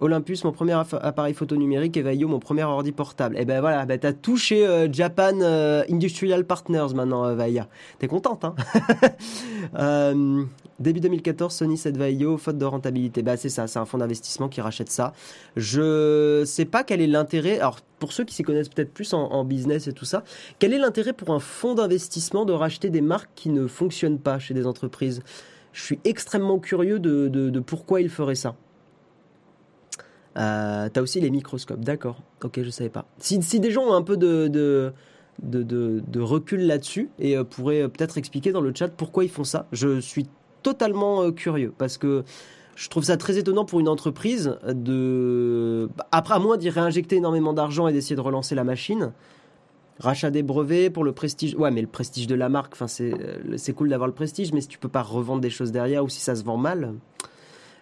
[0.00, 3.36] Olympus, mon premier appareil photo numérique, et Vaio, mon premier ordi portable.
[3.36, 7.68] Et eh ben voilà, ben t'as touché euh, Japan euh, Industrial Partners maintenant, Vaia.
[7.98, 8.54] T'es contente, hein?
[10.80, 13.22] Début 2014, Sony 7 Vaio, faute de rentabilité.
[13.22, 15.12] Bah c'est ça, c'est un fonds d'investissement qui rachète ça.
[15.54, 17.58] Je sais pas quel est l'intérêt.
[17.58, 20.24] Alors pour ceux qui s'y connaissent peut-être plus en, en, business et tout ça,
[20.58, 24.38] quel est l'intérêt pour un fonds d'investissement de racheter des marques qui ne fonctionnent pas
[24.38, 25.20] chez des entreprises?
[25.72, 28.56] Je suis extrêmement curieux de, pourquoi il ferait ça.
[30.38, 32.22] Euh, T'as aussi les microscopes, d'accord.
[32.42, 33.06] Ok, je savais pas.
[33.18, 34.48] Si, des gens ont un peu de,
[35.42, 39.44] de, recul là-dessus et euh, pourraient euh, peut-être expliquer dans le chat pourquoi ils font
[39.44, 40.26] ça, je suis
[40.62, 42.24] totalement euh, curieux parce que
[42.76, 45.90] je trouve ça très étonnant pour une entreprise de.
[46.12, 49.12] Après, à moins d'y réinjecter énormément d'argent et d'essayer de relancer la machine,
[50.00, 51.54] Rachat des brevets pour le prestige.
[51.54, 54.52] Ouais, mais le prestige de la marque, enfin, c'est, euh, c'est cool d'avoir le prestige,
[54.52, 56.94] mais si tu peux pas revendre des choses derrière ou si ça se vend mal.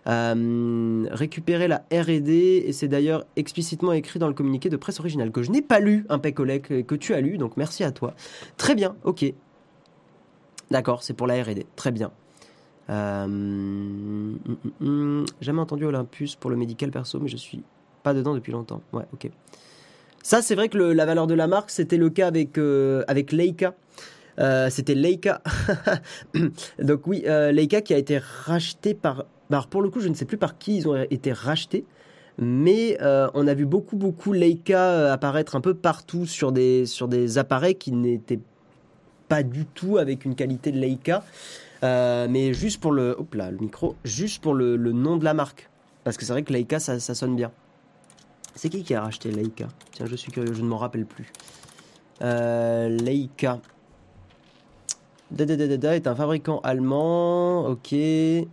[0.07, 5.31] Euh, récupérer la R&D et c'est d'ailleurs explicitement écrit dans le communiqué de presse originale
[5.31, 8.15] que je n'ai pas lu, un Pecolec que tu as lu, donc merci à toi.
[8.57, 9.33] Très bien, ok.
[10.71, 12.11] D'accord, c'est pour la R&D, très bien.
[12.91, 17.63] Euh, hum, hum, hum, jamais entendu Olympus pour le médical perso, mais je suis
[18.03, 18.81] pas dedans depuis longtemps.
[18.93, 19.31] Ouais, ok.
[20.29, 23.33] Ça, c'est vrai que la valeur de la marque, c'était le cas avec, euh, avec
[23.33, 23.73] Leica.
[24.39, 25.41] Euh, c'était Leica.
[26.79, 29.25] Donc oui, euh, Leica qui a été racheté par...
[29.49, 31.87] Alors pour le coup, je ne sais plus par qui ils ont été rachetés.
[32.37, 37.39] Mais on a vu beaucoup, beaucoup Leica apparaître un peu partout sur des, sur des
[37.39, 38.41] appareils qui n'étaient
[39.29, 41.25] pas du tout avec une qualité de Leica.
[41.83, 43.17] mais juste pour le...
[43.19, 43.97] Hop là, le micro.
[44.05, 45.71] Juste pour le, nom de la marque.
[46.05, 47.51] Parce que c'est vrai que Leica, ça sonne bien.
[48.59, 49.69] C'est qui qui a racheté Leica?
[49.93, 51.31] Tiens, je suis curieux, je ne m'en rappelle plus.
[52.23, 53.61] Euh, Leica.
[55.31, 57.67] Da, est un fabricant allemand.
[57.67, 57.93] Ok.
[57.93, 58.49] Euh,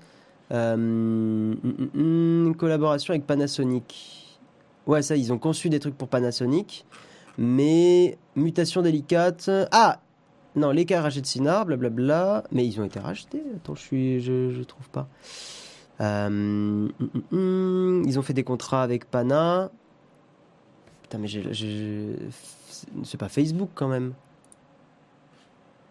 [0.51, 4.37] mm, mm, mm, collaboration avec Panasonic.
[4.85, 6.85] Ouais, ça, ils ont conçu des trucs pour Panasonic.
[7.39, 9.49] Mais mutation délicate.
[9.71, 10.01] Ah
[10.55, 12.43] Non, Leica rachète Sinar, blablabla.
[12.51, 13.41] Mais ils ont été rachetés.
[13.55, 15.07] Attends, je suis, je, je trouve pas.
[15.99, 16.89] Euh,
[17.31, 19.71] ils ont fait des contrats avec Pana.
[21.17, 21.28] Mais.
[23.04, 24.13] C'est pas Facebook quand même.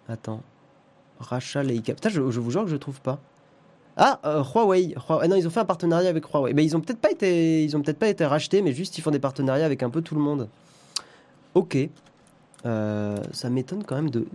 [0.09, 0.43] Attends.
[1.19, 1.95] Rachat Leica.
[1.95, 3.21] Putain, je, vous jure que je trouve pas.
[3.97, 4.95] Ah, euh, Huawei.
[5.09, 6.53] Ah non, ils ont fait un partenariat avec Huawei.
[6.53, 9.03] Mais ils ont peut-être pas été, ils ont peut-être pas été rachetés, mais juste ils
[9.03, 10.49] font des partenariats avec un peu tout le monde.
[11.55, 11.79] Ok.
[12.67, 14.27] Euh, ça m'étonne quand même de.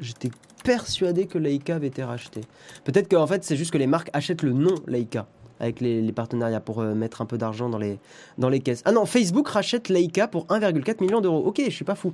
[0.00, 0.30] J'étais
[0.64, 2.40] persuadé que Leica avait été racheté.
[2.84, 5.26] Peut-être qu'en fait c'est juste que les marques achètent le nom Leica
[5.60, 7.98] avec les, partenariats pour euh, mettre un peu d'argent dans les,
[8.38, 8.82] dans les caisses.
[8.84, 11.44] Ah non, Facebook rachète Leica pour 1,4 million d'euros.
[11.44, 12.12] Ok, je suis pas fou.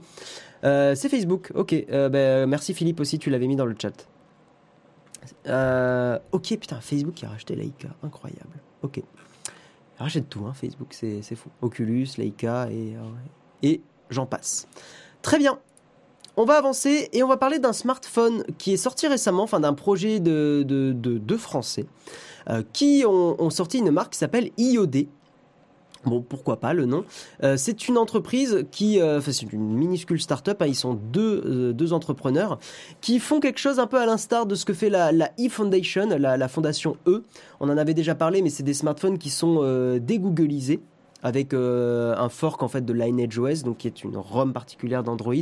[0.64, 1.50] Euh, c'est Facebook.
[1.54, 4.06] Ok, euh, ben, merci Philippe aussi, tu l'avais mis dans le chat.
[6.32, 7.88] ok, putain, Facebook qui a racheté Leica.
[8.02, 8.60] Incroyable.
[8.82, 9.02] Ok.
[9.98, 11.50] Rachète tout, hein, Facebook, c'est fou.
[11.60, 12.94] Oculus, Leica et,
[13.62, 14.66] et j'en passe.
[15.20, 15.58] Très bien.
[16.36, 19.74] On va avancer et on va parler d'un smartphone qui est sorti récemment, enfin d'un
[19.74, 21.86] projet de, de, de Français.
[22.50, 25.06] Euh, qui ont, sorti une marque qui s'appelle IOD.
[26.04, 27.04] Bon, pourquoi pas le nom.
[27.42, 30.60] Euh, c'est une entreprise qui, euh, enfin, c'est une minuscule start-up.
[30.62, 32.58] Hein, ils sont deux, deux entrepreneurs
[33.00, 36.08] qui font quelque chose un peu à l'instar de ce que fait la, la e-Foundation,
[36.18, 37.22] la, la, fondation E.
[37.60, 39.62] On en avait déjà parlé, mais c'est des smartphones qui sont
[39.98, 40.80] dégooglisés
[41.22, 45.02] avec euh, un fork en fait de Lineage OS, donc qui est une ROM particulière
[45.02, 45.34] d'Android,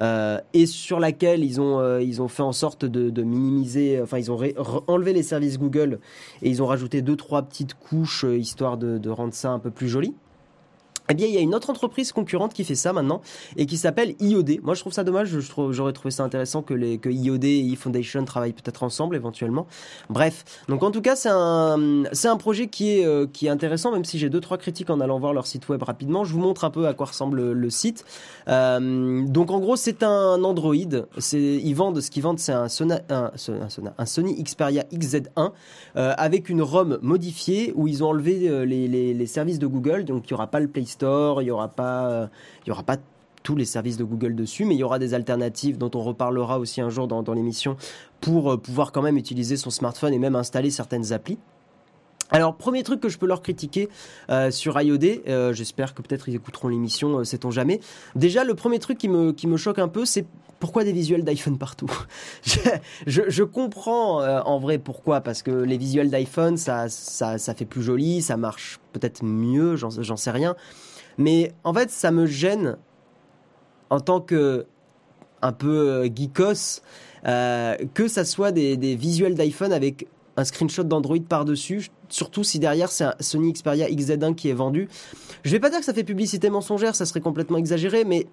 [0.00, 4.18] euh, et sur laquelle ils ont euh, ils ont fait en sorte de, minimiser, enfin
[4.18, 4.38] ils ont
[4.86, 6.00] enlevé les services Google
[6.42, 9.88] et ils ont rajouté deux trois petites couches histoire de rendre ça un peu plus
[9.88, 10.14] joli.
[11.10, 13.20] Eh bien, il y a une autre entreprise concurrente qui fait ça maintenant
[13.56, 14.60] et qui s'appelle IOD.
[14.62, 15.38] Moi, je trouve ça dommage.
[15.70, 19.66] J'aurais trouvé ça intéressant que les que IOD et eFoundation travaillent peut-être ensemble éventuellement.
[20.08, 23.50] Bref, donc en tout cas, c'est un c'est un projet qui est euh, qui est
[23.50, 26.24] intéressant, même si j'ai deux trois critiques en allant voir leur site web rapidement.
[26.24, 28.04] Je vous montre un peu à quoi ressemble le, site.
[28.48, 30.74] Euh, donc en gros, c'est un Android.
[30.74, 35.50] Ils vendent ce qu'ils vendent, c'est un, Sony Xperia XZ1
[35.96, 40.04] euh, avec une ROM modifiée où ils ont enlevé les, les, les services de Google,
[40.04, 42.28] donc il y aura pas le Play Il y aura pas,
[42.64, 42.96] il y aura pas
[43.42, 46.58] tous les services de Google dessus, mais il y aura des alternatives dont on reparlera
[46.58, 47.76] aussi un jour dans, l'émission
[48.20, 51.38] pour pouvoir quand même utiliser son smartphone et même installer certaines applis.
[52.30, 53.88] Alors, premier truc que je peux leur critiquer
[54.30, 57.80] euh, sur IOD, euh, j'espère que peut-être ils écouteront l'émission, euh, sait-on jamais.
[58.16, 60.26] Déjà, le premier truc qui me, qui me choque un peu, c'est
[60.58, 61.90] pourquoi des visuels d'iPhone partout?
[62.42, 62.58] Je,
[63.06, 67.64] je, je, comprends en vrai pourquoi, parce que les visuels d'iPhone, ça, ça, ça fait
[67.66, 70.56] plus joli, ça marche peut-être mieux, j'en sais rien.
[71.18, 72.76] Mais en fait, ça me gêne
[73.90, 74.66] en tant que
[75.42, 76.80] un peu geekos,
[77.24, 83.04] que ça soit des, visuels d'iPhone avec un screenshot d'Android par-dessus, surtout si derrière c'est
[83.04, 84.88] un Sony Xperia XZ1 qui est vendu.
[85.44, 88.26] Je vais pas dire que ça fait publicité mensongère, ça serait complètement exagéré, mais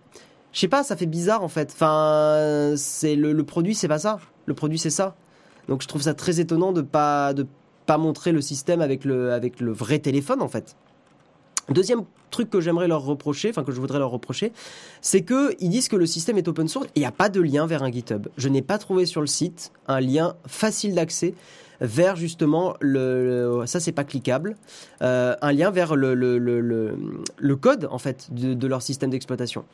[0.53, 1.71] je sais pas, ça fait bizarre en fait.
[1.73, 4.19] Enfin, c'est le, produit, c'est pas ça.
[4.45, 5.15] Le produit, c'est ça.
[5.67, 7.45] Donc je trouve ça très étonnant de pas de
[7.85, 10.75] pas montrer le système avec le avec le vrai téléphone en fait.
[11.69, 14.52] Deuxième truc que j'aimerais leur reprocher, enfin que je voudrais leur reprocher,
[15.02, 17.30] c'est que ils disent que le système est open source et il n'y a pas
[17.30, 18.28] de lien vers un GitHub.
[18.38, 21.36] Je n'ai pas trouvé sur le site un lien facile d'accès
[21.82, 24.56] vers justement le, ça c'est pas cliquable,
[25.02, 29.65] euh, un lien vers le, le, le, code en fait de, de leur système d'exploitation.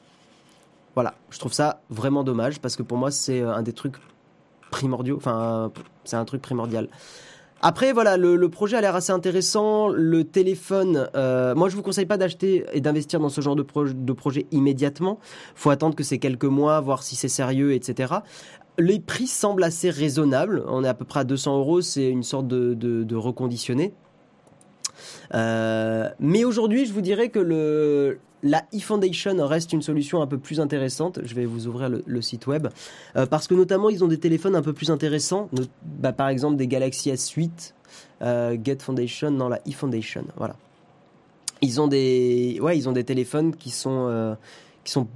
[0.96, 3.98] Voilà, je trouve ça vraiment dommage parce que pour moi c'est un des trucs
[4.72, 5.72] primordiaux, enfin
[6.06, 6.88] c'est un truc primordial.
[7.62, 9.88] Après, voilà, le, le, projet a l'air assez intéressant.
[9.88, 13.66] Le téléphone, euh, moi, je vous conseille pas d'acheter et d'investir dans ce genre de,
[13.94, 15.20] de projet immédiatement.
[15.56, 18.16] Faut attendre que c'est quelques mois, voir si c'est sérieux, etc
[18.80, 20.64] les prix semblent assez raisonnables.
[20.68, 21.82] On est à peu près à 200 euros.
[21.82, 23.94] C'est une sorte de, de, reconditionné.
[25.34, 30.38] Euh, mais aujourd'hui, je vous dirais que le, la eFoundation reste une solution un peu
[30.38, 31.20] plus intéressante.
[31.24, 32.68] Je vais vous ouvrir le, site web.
[33.16, 35.50] Euh, parce que notamment, ils ont des téléphones un peu plus intéressants.
[35.84, 37.74] Bah, par exemple, des Galaxy S8,
[38.22, 40.26] euh, Get Foundation, non, la eFoundation.
[40.36, 40.56] Voilà.
[41.62, 44.38] Ils ont des, ouais, ils ont des téléphones qui sont,
[44.84, 45.08] qui sont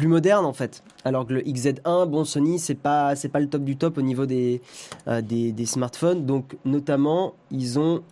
[0.00, 0.82] plus moderne en fait.
[1.04, 4.02] Alors que le XZ1, bon Sony c'est pas c'est pas le top du top au
[4.02, 4.62] niveau des,
[5.08, 6.26] euh, des, des smartphones.
[6.26, 8.02] Donc notamment ils ont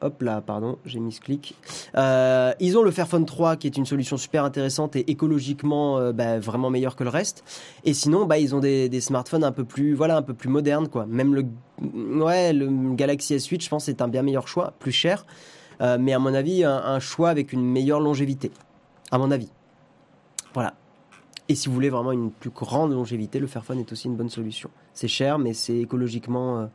[0.00, 1.54] hop là pardon j'ai mis ce clic.
[1.96, 6.12] Euh, ils ont le Fairphone 3 qui est une solution super intéressante et écologiquement euh,
[6.12, 7.44] bah, vraiment meilleure que le reste.
[7.84, 10.88] Et sinon bah ils ont des, smartphones un peu plus voilà un peu plus modernes
[10.88, 11.06] quoi.
[11.06, 11.46] Même le
[12.22, 15.26] ouais le Galaxy S8 je pense c'est un bien meilleur choix, plus cher.
[15.80, 18.50] mais à mon avis un choix avec une meilleure longévité.
[19.10, 19.50] À mon avis.
[20.54, 20.74] Voilà.
[21.48, 24.30] Et si vous voulez vraiment une plus grande longévité, le Fairphone est aussi une bonne
[24.30, 24.68] solution.
[24.94, 26.68] C'est cher, mais c'est écologiquement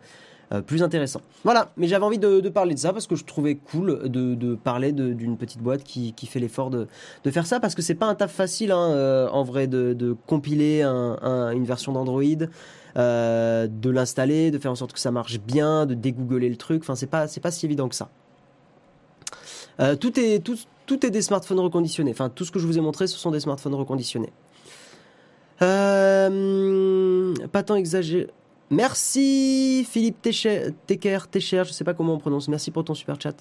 [0.51, 1.21] euh, euh, plus intéressant.
[1.43, 4.91] Voilà, mais j'avais envie de, parler de ça parce que je trouvais cool de, parler
[4.91, 6.87] d'une petite boîte qui, fait l'effort de,
[7.29, 10.83] faire ça parce que c'est pas un taf facile hein, euh, en vrai de, compiler
[10.83, 12.47] une version d'Android.
[12.95, 16.81] de l'installer, de faire en sorte que ça marche bien, de dégoogler le truc.
[16.83, 18.09] Enfin, c'est pas c'est pas si évident que ça.
[19.99, 22.11] tout est tout, tout est des smartphones reconditionnés.
[22.11, 24.31] Enfin, tout ce que je vous ai montré, ce sont des smartphones reconditionnés.
[25.61, 28.27] Euh, pas tant exagéré.
[28.71, 32.47] Merci Philippe Techer, Techer, je sais pas comment on prononce.
[32.47, 33.36] Merci pour ton super chat.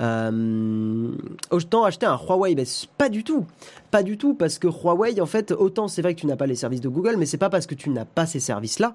[0.00, 1.10] Euh,
[1.50, 2.56] autant acheter un Huawei,
[2.96, 3.44] pas du tout,
[3.90, 6.46] pas du tout, parce que Huawei, en fait, autant c'est vrai que tu n'as pas
[6.46, 8.94] les services de Google, mais c'est pas parce que tu n'as pas ces services-là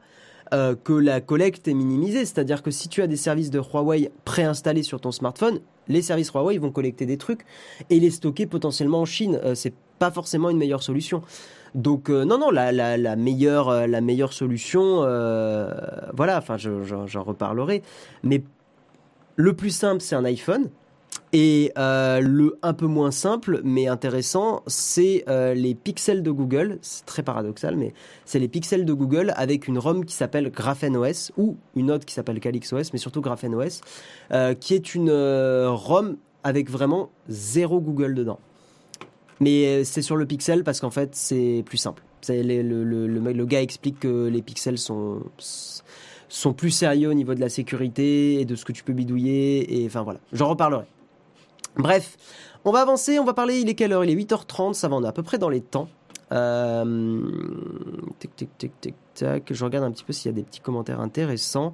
[0.54, 2.26] euh, que la collecte est minimisée.
[2.26, 6.32] C'est-à-dire que si tu as des services de Huawei préinstallés sur ton smartphone, les services
[6.32, 7.46] Huawei vont collecter des trucs
[7.92, 9.39] et les stocker potentiellement en Chine.
[9.44, 11.22] Euh, c'est pas forcément une meilleure solution.
[11.76, 15.72] Donc euh, non non la, meilleure euh, la meilleure solution euh,
[16.14, 17.82] voilà enfin j'en reparlerai.
[18.24, 18.44] Mais
[19.36, 20.70] le plus simple c'est un iPhone.
[21.36, 26.78] Et le un peu moins simple mais intéressant c'est les pixels de Google.
[26.82, 27.94] C'est très paradoxal mais
[28.26, 32.14] c'est les pixels de Google avec une ROM qui s'appelle GraphenOS ou une autre qui
[32.14, 33.82] s'appelle CalyxOS mais surtout GraphenOS
[34.60, 38.40] qui est une ROM avec vraiment zéro Google dedans
[39.44, 42.02] mais euh, c'est sur le pixel parce qu'en fait, c'est plus simple.
[42.30, 45.22] Le, gars explique que les pixels sont,
[46.30, 49.82] sont plus sérieux au niveau de la sécurité et de ce que tu peux bidouiller.
[49.82, 50.86] Et enfin voilà, j'en reparlerai.
[51.76, 52.18] Bref,
[52.64, 53.60] on va avancer, on va parler.
[53.60, 54.06] Il est quelle heure?
[54.06, 55.90] Il est 8h30, ça va, on est à peu près dans les temps.
[56.32, 57.22] Euh,
[58.20, 59.52] tic, tic, tac.
[59.52, 61.74] Je regarde un petit peu s'il y a des petits commentaires intéressants.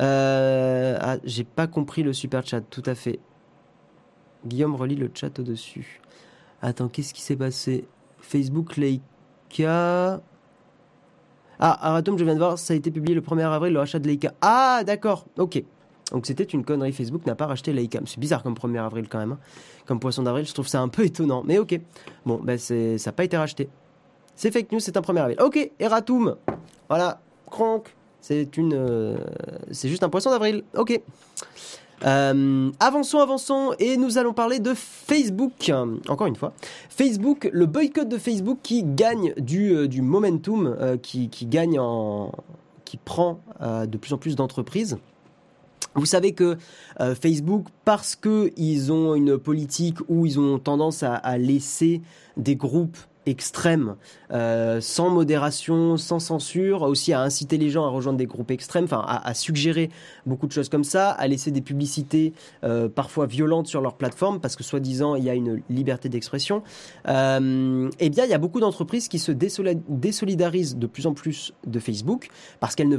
[0.00, 3.20] Euh, ah, j'ai pas compris le super chat, tout à fait.
[4.44, 6.01] Guillaume relit le chat au-dessus.
[6.62, 7.84] Attends, qu'est-ce qui s'est passé?
[8.20, 10.20] Facebook Leica.
[11.58, 13.98] Ah, Aratom, je viens de voir, ça a été publié le 1er avril, le rachat
[13.98, 14.32] de Leica.
[14.40, 15.62] Ah, d'accord, ok.
[16.12, 18.00] Donc c'était une connerie, Facebook n'a pas racheté Leica.
[18.04, 19.32] C'est bizarre comme 1er avril quand même.
[19.32, 19.38] Hein.
[19.86, 21.42] Comme poisson d'avril, je trouve ça un peu étonnant.
[21.44, 21.80] Mais ok.
[22.24, 23.68] Bon, ben ça n'a pas été racheté.
[24.36, 25.36] C'est fake news, c'est un 1er avril.
[25.40, 26.36] Ok, Eratum.
[26.88, 27.20] Voilà,
[27.50, 27.94] crank.
[28.20, 29.16] C'est une, euh,
[29.72, 30.62] c'est juste un poisson d'avril.
[30.76, 31.00] Ok.
[32.04, 35.72] Euh, avançons, avançons, et nous allons parler de Facebook.
[36.08, 36.52] Encore une fois,
[36.88, 41.78] Facebook, le boycott de Facebook qui gagne du, euh, momentum, euh, qui, gagne
[42.84, 44.98] qui prend de plus en plus d'entreprises.
[45.94, 46.56] Vous savez que
[47.20, 52.00] Facebook, parce qu'ils ont une politique où ils ont tendance à laisser
[52.36, 53.96] des groupes extrême,
[54.32, 58.84] euh, sans modération, sans censure, aussi à inciter les gens à rejoindre des groupes extrêmes,
[58.84, 59.90] enfin à, suggérer
[60.26, 62.32] beaucoup de choses comme ça, à laisser des publicités
[62.64, 66.62] euh, parfois violentes sur leur plateforme parce que soi-disant il y a une liberté d'expression.
[67.08, 71.52] Euh, eh bien, il y a beaucoup d'entreprises qui se désolidarisent de plus en plus
[71.66, 72.28] de Facebook
[72.60, 72.96] parce qu'elles ne,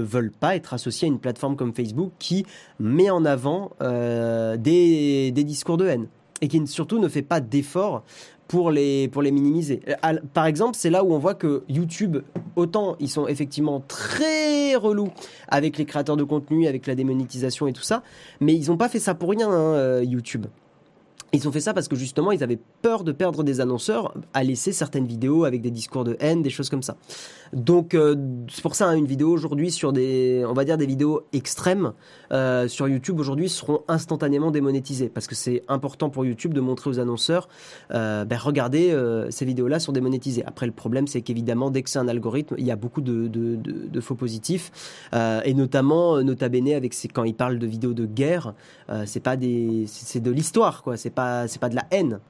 [0.00, 2.44] veulent, pas être associées à une plateforme comme Facebook qui
[2.78, 6.06] met en avant des, des discours de haine
[6.40, 8.04] et qui surtout ne fait pas d'efforts
[8.48, 9.80] pour les, pour les minimiser.
[9.88, 12.18] Euh, par exemple, c'est là où on voit que YouTube,
[12.56, 15.10] autant ils sont effectivement très relous
[15.48, 18.02] avec les créateurs de contenu, avec la démonétisation et tout ça,
[18.40, 20.46] mais ils n'ont pas fait ça pour rien, hein, euh, YouTube.
[21.34, 24.44] Ils ont fait ça parce que justement, ils avaient peur de perdre des annonceurs à
[24.44, 26.96] laisser certaines vidéos avec des discours de haine, des choses comme ça.
[27.52, 28.14] Donc, euh,
[28.48, 31.92] c'est pour ça, hein, une vidéo aujourd'hui sur des, on va dire des vidéos extrêmes
[32.30, 36.88] euh, sur YouTube aujourd'hui seront instantanément démonétisées parce que c'est important pour YouTube de montrer
[36.88, 37.48] aux annonceurs,
[37.92, 38.96] euh, ben, regardez,
[39.30, 40.44] ces vidéos-là sont démonétisées.
[40.46, 43.26] Après, le problème, c'est qu'évidemment, dès que c'est un algorithme, il y a beaucoup de,
[43.26, 44.70] de, faux positifs
[45.12, 48.54] et notamment, nota bene, avec ces, quand ils parlent de vidéos de guerre,
[49.06, 50.96] c'est pas des, c'est de l'histoire, quoi.
[50.96, 52.20] C'est pas c'est pas de la haine.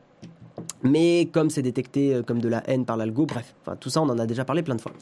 [0.82, 4.02] Mais comme c'est détecté euh, comme de la haine par l'algo, bref, enfin, tout ça
[4.02, 4.92] on en a déjà parlé plein de fois.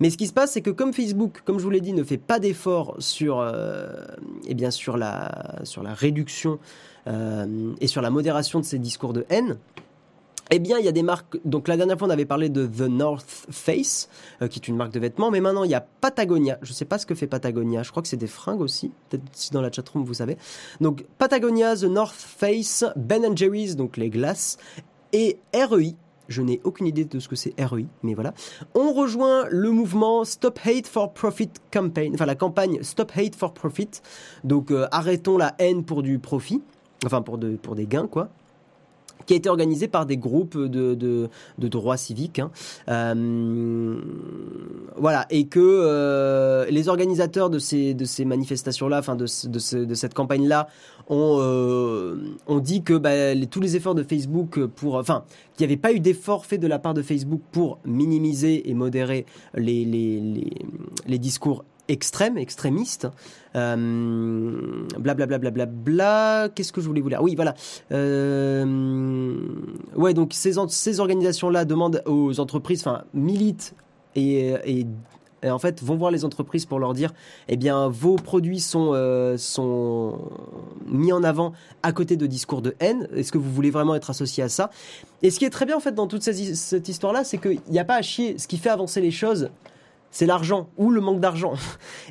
[0.00, 2.04] Mais ce qui se passe, c'est que comme Facebook, comme je vous l'ai dit, ne
[2.04, 3.92] fait pas d'effort sur, euh,
[4.46, 6.58] eh bien sur la, sur la réduction
[7.08, 9.58] euh, et sur la modération de ces discours de haine,
[10.54, 11.38] eh bien, il y a des marques.
[11.46, 14.10] Donc, la dernière fois, on avait parlé de The North Face,
[14.42, 15.30] euh, qui est une marque de vêtements.
[15.30, 16.58] Mais maintenant, il y a Patagonia.
[16.60, 17.82] Je ne sais pas ce que fait Patagonia.
[17.82, 18.92] Je crois que c'est des fringues aussi.
[19.08, 20.36] Peut-être si dans la chatroom, vous savez.
[20.82, 24.58] Donc, Patagonia, The North Face, Ben Jerry's, donc les glaces,
[25.14, 25.96] et REI.
[26.28, 28.34] Je n'ai aucune idée de ce que c'est REI, mais voilà.
[28.74, 33.54] On rejoint le mouvement Stop Hate for Profit Campaign, enfin la campagne Stop Hate for
[33.54, 33.88] Profit.
[34.44, 36.62] Donc, euh, arrêtons la haine pour du profit,
[37.06, 38.28] enfin pour, de, pour des gains, quoi
[39.26, 42.38] qui a été organisé par des groupes de, de, de droits civiques.
[42.38, 42.50] Hein.
[42.88, 44.00] Euh,
[44.96, 49.94] voilà, et que euh, les organisateurs de ces, de ces manifestations-là, enfin de, de, de
[49.94, 50.68] cette campagne-là,
[51.08, 54.94] ont, euh, ont dit que bah, tous les efforts de Facebook pour...
[54.94, 55.24] Enfin,
[55.56, 58.74] qu'il n'y avait pas eu d'efforts faits de la part de Facebook pour minimiser et
[58.74, 60.50] modérer les, les, les,
[61.06, 63.08] les discours extrême, extrémiste.
[63.54, 65.38] Euh, blablabla.
[65.38, 67.54] Bla, bla, bla, Qu'est-ce que je voulais vous dire Oui, voilà.
[67.92, 69.36] Euh,
[69.96, 73.74] ouais, donc ces, ces organisations-là demandent aux entreprises, enfin, militent
[74.14, 74.86] et, et,
[75.50, 77.12] en fait vont voir les entreprises pour leur dire
[77.48, 80.30] eh bien vos produits sont euh, sont
[80.86, 84.10] mis en avant à côté de discours de haine est-ce que vous voulez vraiment être
[84.10, 84.70] associé à ça?
[85.22, 87.38] Et ce qui est très bien en fait dans toute cette, cette histoire là c'est
[87.38, 89.50] qu'il n'y a pas à chier ce qui fait avancer les choses
[90.12, 91.54] c'est l'argent ou le manque d'argent.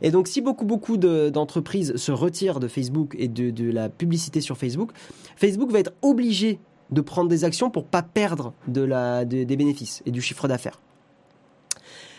[0.02, 4.58] Et donc, si beaucoup, beaucoup d'entreprises se retirent de Facebook et de, la publicité sur
[4.58, 4.92] Facebook,
[5.38, 6.60] Facebook va être obligé
[6.90, 10.82] de prendre des actions pour pas perdre des bénéfices et du chiffre d'affaires.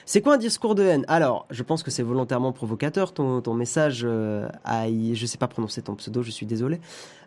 [0.05, 1.05] C'est quoi un discours de haine?
[1.09, 4.03] Alors, je pense que c'est volontairement provocateur ton, ton message.
[4.05, 6.81] Euh, je sais pas prononcer ton pseudo, je suis désolé.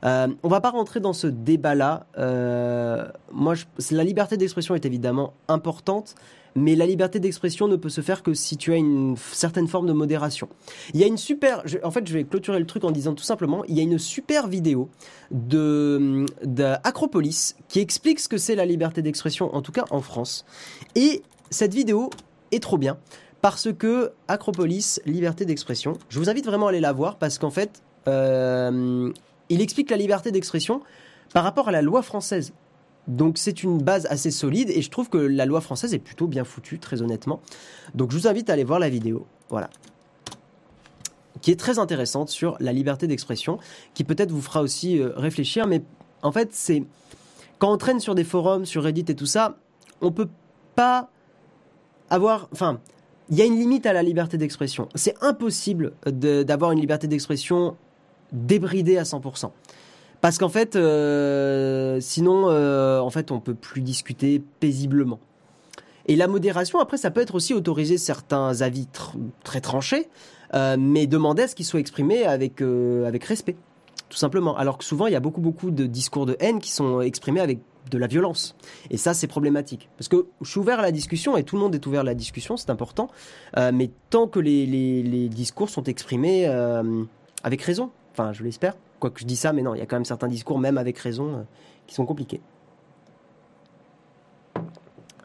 [0.04, 2.06] Euh, on va pas rentrer dans ce débat-là.
[2.18, 3.54] Euh, moi,
[3.92, 6.16] la liberté d'expression est évidemment importante,
[6.56, 9.88] mais la liberté d'expression ne peut se faire que si tu as une certaine forme
[9.88, 10.48] de modération.
[10.94, 13.24] Il y a une super, en fait, je vais clôturer le truc en disant tout
[13.24, 14.90] simplement, il y a une super vidéo
[15.32, 20.46] de d'Acropolis qui explique ce que c'est la liberté d'expression, en tout cas en France.
[20.96, 22.10] Et cette vidéo
[22.52, 22.98] est trop bien
[23.42, 27.52] parce que Acropolis, liberté d'expression, je vous invite vraiment à aller la voir parce qu'en
[27.52, 29.12] fait, euh,
[29.50, 30.82] il explique la liberté d'expression
[31.34, 32.54] par rapport à la loi française.
[33.08, 36.28] Donc c'est une base assez solide et je trouve que la loi française est plutôt
[36.28, 37.42] bien foutue, très honnêtement.
[37.94, 39.28] Donc je vous invite à aller voir la vidéo.
[39.50, 39.70] Voilà.
[41.42, 43.60] Qui est très intéressante sur la liberté d'expression,
[43.94, 45.84] qui peut-être vous fera aussi euh, réfléchir, mais
[46.22, 46.84] en fait c'est...
[47.60, 49.58] Quand on traîne sur des forums, sur Reddit et tout ça,
[50.02, 50.28] on peut
[50.76, 51.10] pas
[52.10, 52.50] avoir...
[52.52, 52.80] Enfin,
[53.30, 54.90] il y a une limite à la liberté d'expression.
[54.96, 57.78] C'est impossible d'avoir une liberté d'expression
[58.32, 59.52] débridée à 100%.
[60.26, 65.20] Parce qu'en fait, euh, sinon, euh, en fait, on peut plus discuter paisiblement.
[66.08, 68.88] Et la modération, après, ça peut être aussi autoriser certains avis
[69.44, 70.10] très tranchés,
[70.56, 73.56] euh, mais demander à ce qu'ils soient exprimés avec, avec respect,
[74.10, 74.58] tout simplement.
[74.58, 77.42] Alors que souvent, il y a beaucoup, beaucoup de discours de haine qui sont exprimés
[77.42, 77.60] avec
[77.92, 78.56] de la violence.
[78.90, 79.90] Et ça, c'est problématique.
[79.96, 82.04] Parce que je suis ouvert à la discussion, et tout le monde est ouvert à
[82.04, 83.12] la discussion, c'est important,
[83.56, 86.48] mais tant que les, les, discours sont exprimés
[87.44, 88.76] avec raison, Enfin, je l'espère.
[89.02, 90.98] Quoique je dis ça, mais non, il y a quand même certains discours, même avec
[90.98, 91.44] raison, euh,
[91.86, 92.40] qui sont compliqués.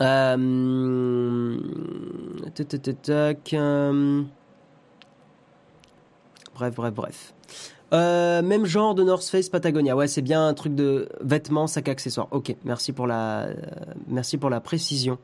[0.00, 1.56] Euh...
[3.52, 4.22] euh,
[6.52, 7.32] Bref, bref, bref.
[7.92, 9.94] Même genre de North Face Patagonia.
[9.94, 12.26] Ouais, c'est bien un truc de vêtements, sac accessoires.
[12.32, 13.50] Ok, merci pour la,
[14.08, 15.16] merci pour la précision.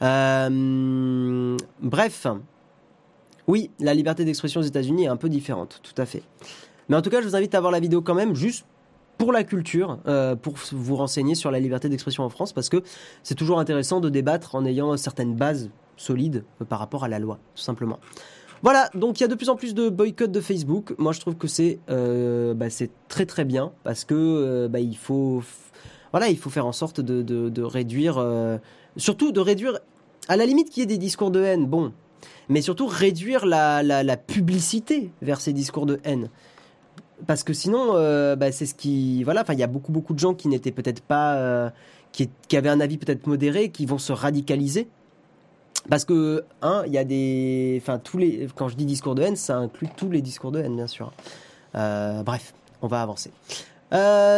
[0.00, 2.26] Bref.
[3.46, 6.22] Oui, la liberté d'expression aux États-Unis est un peu différente, tout à fait.
[6.88, 8.64] Mais en tout cas, je vous invite à voir la vidéo quand même, juste
[9.18, 12.82] pour la culture, euh, pour vous renseigner sur la liberté d'expression en France, parce que
[13.22, 17.18] c'est toujours intéressant de débattre en ayant certaines bases solides euh, par rapport à la
[17.18, 17.98] loi, tout simplement.
[18.62, 20.94] Voilà, donc il y a de plus en plus de boycotts de Facebook.
[20.98, 22.66] Moi, je trouve que c'est euh, bah,
[23.08, 25.42] très très bien parce que euh, bah, il faut
[26.12, 28.24] voilà, il faut faire en sorte de, de, réduire,
[28.96, 29.78] surtout de réduire,
[30.28, 31.92] à la limite qu'il y ait des discours de haine, bon,
[32.48, 36.28] mais surtout réduire la, la, publicité vers ces discours de haine.
[37.26, 40.18] Parce que sinon, euh, bah, c'est ce qui, voilà, il y a beaucoup beaucoup de
[40.18, 41.70] gens qui n'étaient peut-être pas, euh,
[42.12, 44.88] qui, qui avaient un avis peut-être modéré, qui vont se radicaliser.
[45.88, 47.78] Parce que, un, il y a des.
[47.80, 48.48] Enfin, tous les.
[48.54, 51.12] Quand je dis discours de haine, ça inclut tous les discours de haine, bien sûr.
[51.74, 53.30] Euh, bref, on va avancer.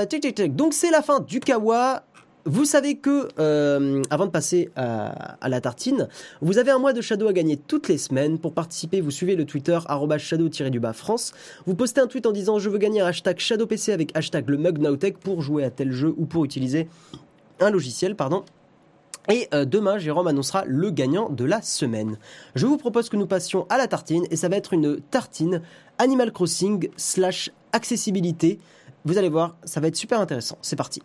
[0.09, 0.55] Tic, tic, tic.
[0.55, 2.05] Donc, c'est la fin du Kawa.
[2.51, 6.09] Vous savez que, euh, avant de passer à, la tartine,
[6.41, 8.39] vous avez un mois de Shadow à gagner toutes les semaines.
[8.39, 9.79] Pour participer, vous suivez le Twitter
[10.19, 11.35] shadow-du-bas France.
[11.67, 14.57] Vous postez un tweet en disant Je veux gagner un hashtag ShadowPC avec hashtag le
[14.57, 16.89] mug Nowtech pour jouer à tel jeu ou pour utiliser
[17.61, 18.45] un logiciel, pardon.
[19.31, 22.17] Et euh, demain, Jérôme annoncera le gagnant de la semaine.
[22.55, 25.61] Je vous propose que nous passions à la tartine et ça va être une tartine
[25.99, 28.59] Animal Crossing slash accessibilité.
[29.05, 30.57] Vous allez voir, ça va être super intéressant.
[30.63, 31.03] C'est parti.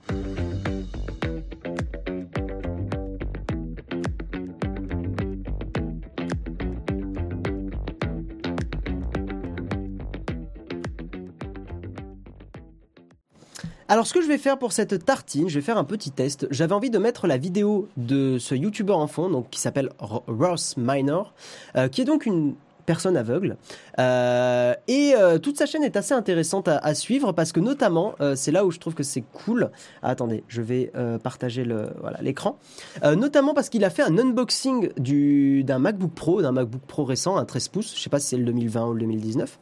[13.94, 16.48] Alors ce que je vais faire pour cette tartine, je vais faire un petit test.
[16.50, 20.24] J'avais envie de mettre la vidéo de ce youtubeur en fond, donc qui s'appelle Ro-
[20.28, 21.32] Ross Minor,
[21.76, 22.56] euh, qui est donc une
[22.86, 23.58] personne aveugle.
[24.00, 28.36] Euh, et euh, toute sa chaîne est assez intéressante à, suivre parce que notamment, euh,
[28.36, 29.72] c'est là où je trouve que c'est cool.
[30.02, 30.92] Ah, attendez, je vais
[31.24, 32.58] partager le voilà l'écran.
[33.04, 37.38] Notamment parce qu'il a fait un unboxing du d'un MacBook Pro, d'un MacBook Pro récent,
[37.38, 37.96] un 13 pouces.
[37.96, 39.60] Je sais pas si c'est le 2020 ou le 2019.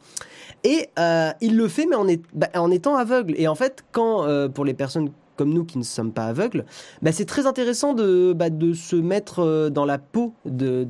[0.64, 0.90] Et
[1.40, 3.34] il le fait, mais en, bah, en étant aveugle.
[3.36, 6.64] Et en fait, quand pour les personnes comme nous qui ne sommes pas aveugles,
[7.00, 10.86] bah, c'est très intéressant de, bah, se mettre euh, dans la peau de,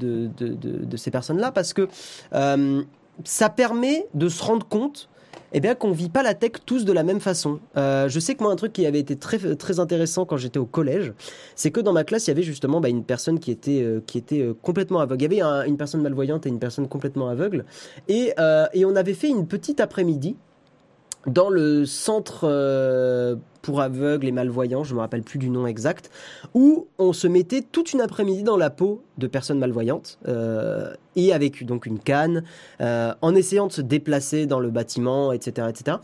[0.96, 1.88] ces personnes-là parce que
[2.34, 2.82] euh,
[3.24, 5.08] ça permet de se rendre compte
[5.54, 7.60] eh bien qu'on vit pas la tech tous de la même façon.
[7.76, 10.58] Euh, je sais que moi un truc qui avait été très très intéressant quand j'étais
[10.58, 11.12] au collège,
[11.56, 13.86] c'est que dans ma classe il y avait justement bah, une personne qui était
[14.62, 15.22] complètement aveugle.
[15.22, 17.66] Il y avait un- une personne malvoyante et une personne complètement aveugle,
[18.08, 20.36] et on avait fait une petite après-midi
[21.26, 26.10] dans le centre euh, pour aveugles et malvoyants, je me rappelle plus du nom exact,
[26.54, 31.32] où on se mettait toute une après-midi dans la peau de personnes malvoyantes euh, et
[31.32, 32.42] avec donc une canne,
[32.80, 35.98] euh, en essayant de se déplacer dans le bâtiment, etc., etc.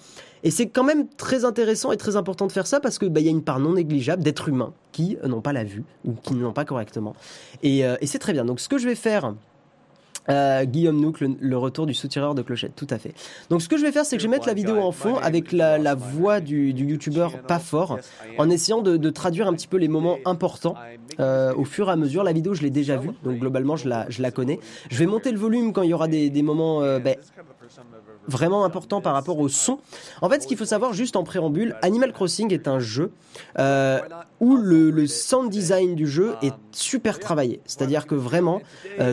[0.44, 3.18] Et c'est quand même très intéressant et très important de faire ça parce que bah,
[3.18, 6.34] y a une part non négligeable d'êtres humains qui n'ont pas la vue ou qui
[6.34, 7.16] ne l'ont pas correctement.
[7.64, 8.44] Et c'est très bien.
[8.44, 9.34] Donc ce que je vais faire.
[10.30, 13.14] Euh, Guillaume Nouk, le, le retour du soutireur de clochette, tout à fait.
[13.48, 15.16] Donc ce que je vais faire, c'est que je vais mettre la vidéo en fond
[15.16, 17.98] avec la, la voix du, du youtubeur pas fort,
[18.36, 20.74] en essayant de, de traduire un petit peu les moments importants
[21.18, 22.24] euh, au fur et à mesure.
[22.24, 24.60] La vidéo, je l'ai déjà vue, donc globalement, je la, je la connais.
[24.90, 27.16] Je vais monter le volume quand il y aura des, des moments euh, ben,
[28.26, 29.78] vraiment importants par rapport au son.
[30.20, 33.12] En fait, ce qu'il faut savoir juste en préambule, Animal Crossing est un jeu
[34.40, 37.60] où le, le sound design du jeu est super travaillé.
[37.64, 38.60] C'est-à-dire que vraiment,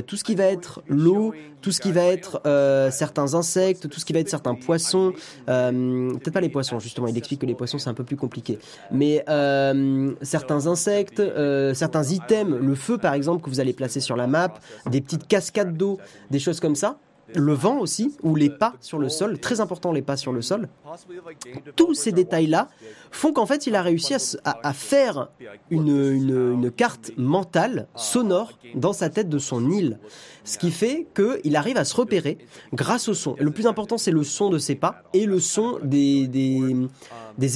[0.06, 4.00] tout ce qui va être l'eau, tout ce qui va être euh, certains insectes, tout
[4.00, 5.14] ce qui va être certains poissons,
[5.50, 8.18] euh, peut-être pas les poissons justement, il explique que les poissons c'est un peu plus
[8.18, 8.60] compliqué,
[8.92, 11.22] mais euh, certains insectes,
[11.74, 14.54] certains items, le feu par exemple que vous allez placer sur la map,
[14.90, 16.00] des petites cascades d'eau,
[16.32, 16.98] des choses comme ça.
[17.36, 20.42] Le vent aussi, ou les pas sur le sol, très important les pas sur le
[20.42, 20.70] sol.
[21.76, 22.70] Tous ces détails-là
[23.12, 24.14] font qu'en fait il a réussi
[24.44, 25.30] à, faire
[25.70, 30.00] une, carte mentale, sonore, dans sa tête de son île.
[30.44, 32.38] Ce qui fait qu'il arrive à se repérer
[32.74, 33.36] grâce au son.
[33.38, 36.30] Et le plus important c'est le son de ses pas et le son des,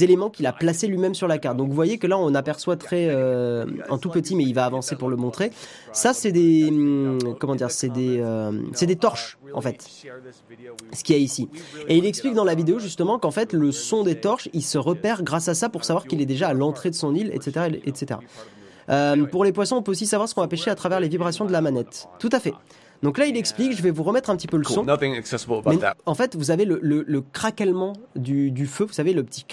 [0.02, 1.56] éléments qu'il a placés lui-même sur la carte.
[1.56, 4.64] Donc vous voyez que là on aperçoit très euh, en tout petit, mais il va
[4.64, 5.52] avancer pour le montrer.
[5.92, 9.69] Ça c'est des hum, comment dire, euh, c'est des torches en fait.
[9.78, 11.48] Ce qu'il y a ici.
[11.88, 14.78] Et il explique dans la vidéo justement qu'en fait le son des torches, il se
[14.78, 17.78] repère grâce à ça pour savoir qu'il est déjà à l'entrée de son île, etc.,
[17.84, 18.20] etc.
[18.88, 21.08] Euh, pour les poissons, on peut aussi savoir ce qu'on va pêcher à travers les
[21.08, 22.08] vibrations de la manette.
[22.18, 22.54] Tout à fait.
[23.02, 24.84] Donc là, il explique, je vais vous remettre un petit peu le son.
[24.84, 28.84] Nothing accessible about Mais en fait, vous avez le, le, le craquellement du, du feu,
[28.84, 29.44] vous savez, le petit.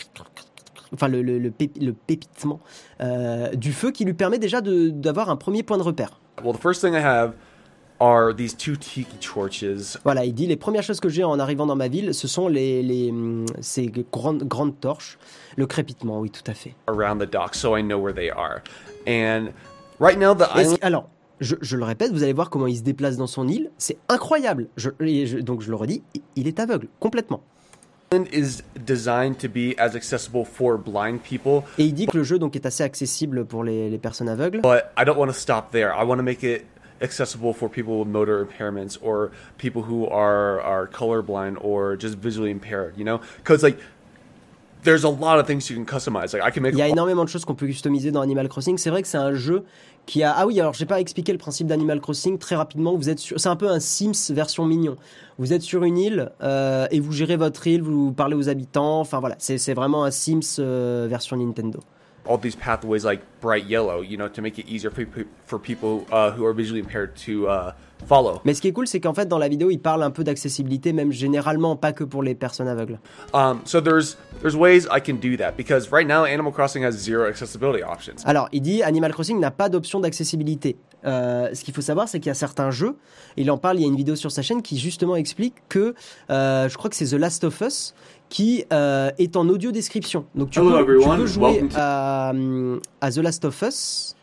[0.94, 2.60] Enfin, le, le, le, pépi- le pépitement
[3.02, 6.20] euh, du feu qui lui permet déjà d'avoir un premier point de repère.
[6.44, 7.34] Well, the first thing I have
[8.00, 9.98] are these two tiki torches.
[10.04, 12.48] Voilà, il dit les premières choses que j'ai en arrivant dans ma ville, ce sont
[12.48, 15.18] les, les, hum, ces grandes, grandes torches,
[15.56, 16.74] le crépitement, oui, tout à fait.
[16.88, 18.62] around the dock so I know where they are.
[19.08, 19.52] And
[20.00, 22.82] right now, the island alors, je, je le répète, vous allez voir comment il se
[22.84, 24.68] déplace dans son île, c'est incroyable.
[24.76, 27.42] Je, et je- donc je le redis, il- il est aveugle, complètement.
[28.32, 32.40] is designed to be as accessible for blind people, Et il dit que le jeu
[32.40, 34.62] donc est assez accessible pour les, les personnes aveugles.
[34.62, 35.90] but I don't want to stop there.
[35.94, 36.64] I want to make it
[37.02, 42.52] accessible for people with motor impairments or people who are are colorblind or just visually
[42.52, 43.20] impaired, you know?
[43.44, 43.80] Cuz like
[44.84, 46.34] there's a lot of things you can customize.
[46.34, 48.48] Like I can make Il y a énormément de choses qu'on peut customiser dans Animal
[48.48, 48.78] Crossing.
[48.78, 49.64] C'est vrai que c'est un jeu
[50.06, 50.32] qui a.
[50.32, 52.96] Ah oui, alors j'ai pas expliqué le principe d'Animal Crossing très rapidement.
[52.96, 53.40] Vous êtes sur...
[53.40, 54.96] C'est un peu un Sims version mignon.
[55.38, 59.00] Vous êtes sur une île euh, et vous gérez votre île, vous parlez aux habitants.
[59.00, 61.80] Enfin voilà, c'est c'est vraiment un Sims euh, version Nintendo.
[62.28, 65.60] All these pathways like bright yellow, you know, to make it easier for, pe- for
[65.60, 67.72] people uh, who are visually impaired to uh,
[68.06, 68.42] follow.
[68.46, 70.24] Mais ce qui est cool, c'est qu'en fait dans la vidéo, il parle un peu
[70.24, 73.00] d'accessibilité, même généralement, pas que pour les personnes aveugles.
[73.34, 76.92] Um, so there's there's ways I can do that because right now Animal Crossing has
[76.92, 78.24] zero accessibility options.
[78.26, 80.78] Alors, il dit Animal Crossing n'a pas d'option d'accessibilité.
[81.06, 82.98] Euh, ce qu'il faut savoir, c'est qu'il y a certains jeux,
[83.38, 85.94] il en parle, il y a une vidéo sur sa chaîne qui justement explique que,
[86.30, 87.94] euh, je crois que c'est The Last of Us,
[88.30, 90.26] qui euh, est en audio description.
[90.36, 94.17] Donc tu, Hello, peux, tu peux jouer à, hum, à The Last of Us.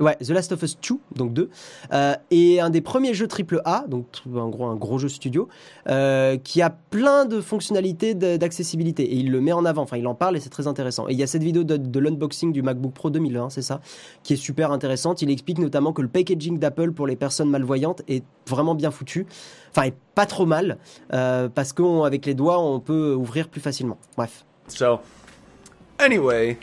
[0.00, 1.50] Ouais, The Last of Us 2, donc 2,
[1.92, 5.48] euh, et un des premiers jeux AAA, donc en gros un gros jeu studio,
[5.88, 10.06] euh, qui a plein de fonctionnalités d'accessibilité, et il le met en avant, enfin il
[10.06, 11.06] en parle et c'est très intéressant.
[11.08, 13.80] Et il y a cette vidéo de, l'unboxing du MacBook Pro 2020, c'est ça,
[14.22, 15.20] qui est super intéressante.
[15.20, 19.26] Il explique notamment que le packaging d'Apple pour les personnes malvoyantes est vraiment bien foutu,
[19.70, 20.78] enfin est pas trop mal,
[21.12, 23.98] euh, parce qu'avec les doigts on peut ouvrir plus facilement.
[24.16, 25.00] Bref, So
[25.98, 26.56] anyway,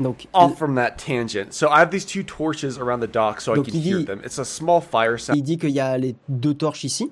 [0.00, 1.52] donc off from that tangent.
[1.52, 4.06] So I have these two torches around the dock so I can il hear dit-
[4.06, 4.20] them.
[4.24, 7.10] It's a small fire il dit qu'il y a les deux torches ici.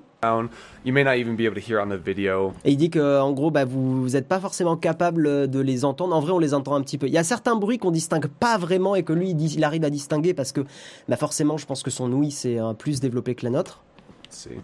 [0.83, 2.51] You may not even be able to hear on the video.
[2.65, 6.13] Et il dit que en gros, bah, vous n'êtes pas forcément capable de les entendre.
[6.15, 7.07] En vrai, on les entend un petit peu.
[7.07, 9.63] Il y a certains bruits qu'on distingue pas vraiment et que lui, il, dit- il
[9.63, 10.61] arrive à distinguer parce que,
[11.07, 13.83] bah, forcément, je pense que son ouïe c'est plus développé que la nôtre.
[14.25, 14.59] Let's see.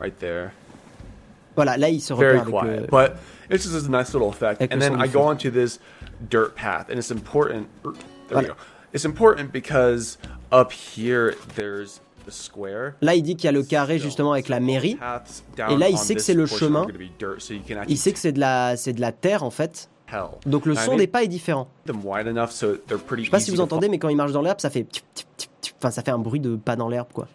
[0.00, 0.52] Right there.
[1.58, 2.80] Voilà, là, il se Very repère avec quiet.
[2.80, 2.86] le...
[2.86, 3.16] But
[3.50, 4.62] it's just a nice little effect.
[4.62, 5.80] Avec And then I go onto this
[6.30, 7.66] dirt path, and it's important.
[7.84, 7.92] er,
[8.28, 8.48] There we Voilà.
[8.48, 8.54] go.
[8.94, 10.18] It's important because
[10.52, 12.94] up here there's the square.
[13.00, 14.98] Là, il dit qu'il y a le carré justement avec la mairie.
[15.58, 16.86] Et là, il sait que c'est le chemin.
[17.88, 19.88] Il sait que c'est de la, c'est de la terre en fait.
[20.46, 21.68] Donc le son des pas est différent.
[21.86, 24.86] Je sais pas si vous entendez, mais quand il marche dans l'herbe, ça fait,
[25.78, 27.28] enfin, ça fait un bruit de pas dans l'herbe quoi.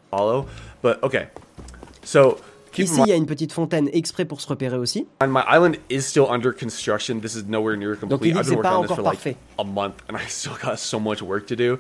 [2.77, 5.05] Ici, il y a une petite fontaine exprès pour se repérer aussi.
[5.21, 7.19] mind my island is still under construction.
[7.19, 8.29] This is nowhere near Donc complete.
[8.29, 9.35] il dit I've que been c'est pas working on this encore parfait.
[9.59, 11.77] a month, and I still got so much work to do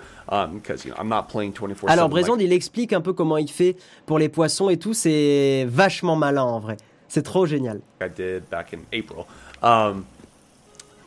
[0.53, 1.89] because you know I'm not playing 24/7.
[1.89, 3.75] Alors like Brézond, il explique un peu comment il fait
[4.05, 4.93] pour les poissons et tout.
[4.93, 6.77] C'est vachement malin en vrai.
[7.07, 7.81] C'est trop génial.
[8.01, 9.25] I did back in April.
[9.61, 10.05] Um,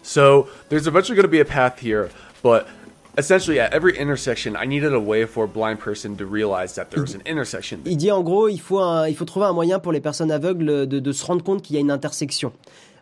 [0.02, 2.08] so there's eventually going to be a path here,
[2.42, 2.66] but
[3.18, 6.86] essentially at every intersection, I needed a way for a blind person to realize that
[6.90, 7.78] there was an intersection.
[7.86, 10.30] Il dit en gros, il faut, un- il faut trouver un moyen pour les personnes
[10.30, 12.52] aveugles de, de se rendre compte qu'il y a une intersection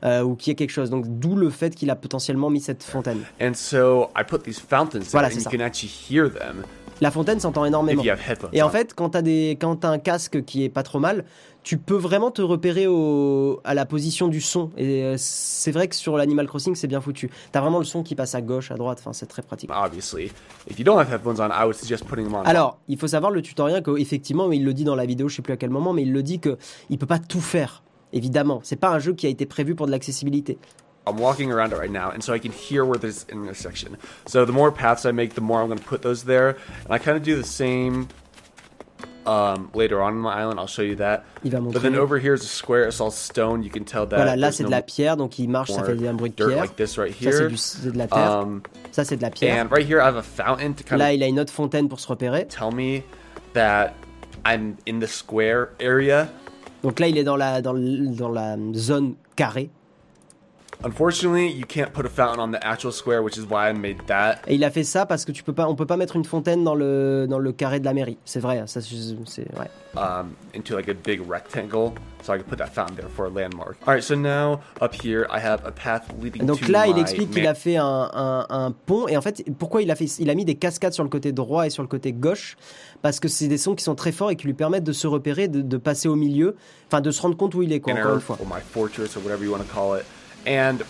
[0.04, 0.90] euh, ou qu'il y a quelque chose.
[0.90, 3.20] Donc d'où le fait qu'il a potentiellement mis cette fontaine.
[3.40, 5.50] And so I put these fountains there, Voilà, and you ça.
[5.50, 6.64] can actually hear them
[7.00, 8.02] La fontaine s'entend énormément.
[8.52, 11.24] Et en fait, quand t'as des, quand un casque qui est pas trop mal,
[11.64, 14.70] tu peux vraiment te repérer au, à la position du son.
[14.76, 17.30] Et euh, c'est vrai que sur l'Animal Crossing, c'est bien foutu.
[17.52, 18.98] T'as vraiment le son qui passe à gauche, à droite.
[19.00, 19.70] Enfin, c'est très pratique.
[22.42, 22.48] on.
[22.48, 25.42] Alors, il faut savoir le tutoriel qu'effectivement, il le dit dans la vidéo, je sais
[25.42, 26.58] plus à quel moment, mais il le dit que
[26.90, 27.82] il peut pas tout faire.
[28.12, 30.58] Évidemment, c'est pas un jeu qui a été prévu pour de l'accessibilité.
[31.06, 33.98] I'm walking around it right now, and so I can hear where there's an intersection.
[34.26, 36.56] So the more paths I make, the more I'm going to put those there.
[36.84, 38.08] And I kind of do the same
[39.26, 40.58] um, later on in my island.
[40.60, 41.24] I'll show you that.
[41.42, 42.84] But then over here is a square.
[42.88, 43.62] It's all stone.
[43.62, 44.16] You can tell that.
[44.18, 46.56] Voilà, là c'est de la pierre, donc il marche, ça fait un bruit de pierre.
[46.60, 47.48] like this right here.
[47.48, 48.38] du- c'est de la terre.
[48.40, 49.62] Um, Ça c'est de la pierre.
[49.62, 51.52] and right here, I have a fountain to kind Là, of il a une autre
[51.52, 52.46] fontaine pour se repérer.
[52.48, 53.02] tell me
[53.54, 53.94] that
[54.46, 56.28] I'm in the square area.
[56.82, 59.70] Donc là, il est dans la, dans, dans la zone carrée.
[60.84, 64.04] Unfortunately, you can't put a fountain on the actual square, which is why I made
[64.06, 64.40] that.
[64.46, 66.24] Et il a fait ça parce que tu peux pas, on peut pas mettre une
[66.26, 68.18] fontaine dans le dans le carré de la mairie.
[68.26, 69.70] C'est vrai, ça c'est ouais.
[69.96, 73.30] um, into like a big rectangle, so I could put that fountain there for a
[73.30, 73.76] landmark.
[73.86, 76.98] All right, so now up here I have a path leading Donc to là, il
[76.98, 80.04] explique qu'il a fait un, un- un pont et en fait, pourquoi il a fait,
[80.18, 82.56] il a mis des cascades sur le côté droit et sur le côté gauche?
[83.00, 85.06] Parce que c'est des sons qui sont très forts et qui lui permettent de se
[85.06, 86.56] repérer, de, de passer au milieu,
[86.88, 87.94] enfin de se rendre compte où il est quoi.
[87.94, 88.36] Encore une fois.
[88.38, 90.04] or my fortress or whatever you want to call it.
[90.46, 90.82] And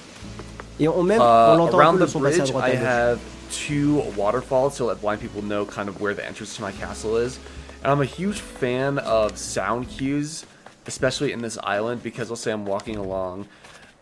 [0.80, 3.20] Et on même, uh, on l'entend around le the bridge, I have
[3.52, 7.16] two waterfalls to let blind people know kind of where the entrance to my castle
[7.16, 7.38] is.
[7.82, 10.44] And I'm a huge fan of sound cues,
[10.86, 13.46] especially in this island, because let's say I'm walking along,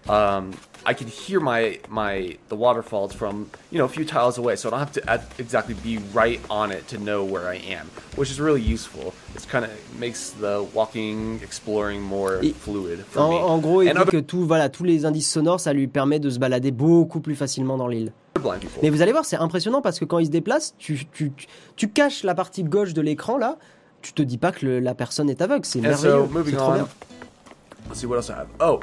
[0.08, 0.52] um,
[0.84, 4.68] I can hear my my the waterfalls from you know a few tiles away, so
[4.68, 7.86] I don't have to ad- exactly be right on it to know where I am,
[8.16, 9.12] which is really useful.
[9.36, 9.70] It's kind of
[10.00, 13.36] makes the walking, exploring more Et- fluid for En, me.
[13.36, 16.18] en gros, il And dit que tout, voilà, tous les indices sonores, ça lui permet
[16.18, 18.12] de se balader beaucoup plus facilement dans l'île.
[18.82, 21.30] Mais vous allez voir, c'est impressionnant parce que quand il se déplace, tu, tu,
[21.76, 23.56] tu, caches la partie gauche de l'écran là,
[24.00, 26.74] tu te dis pas que le- la personne est aveugle, c'est merveilleux, so, moving on.
[27.88, 28.48] Let's see what else I have.
[28.60, 28.80] Oh,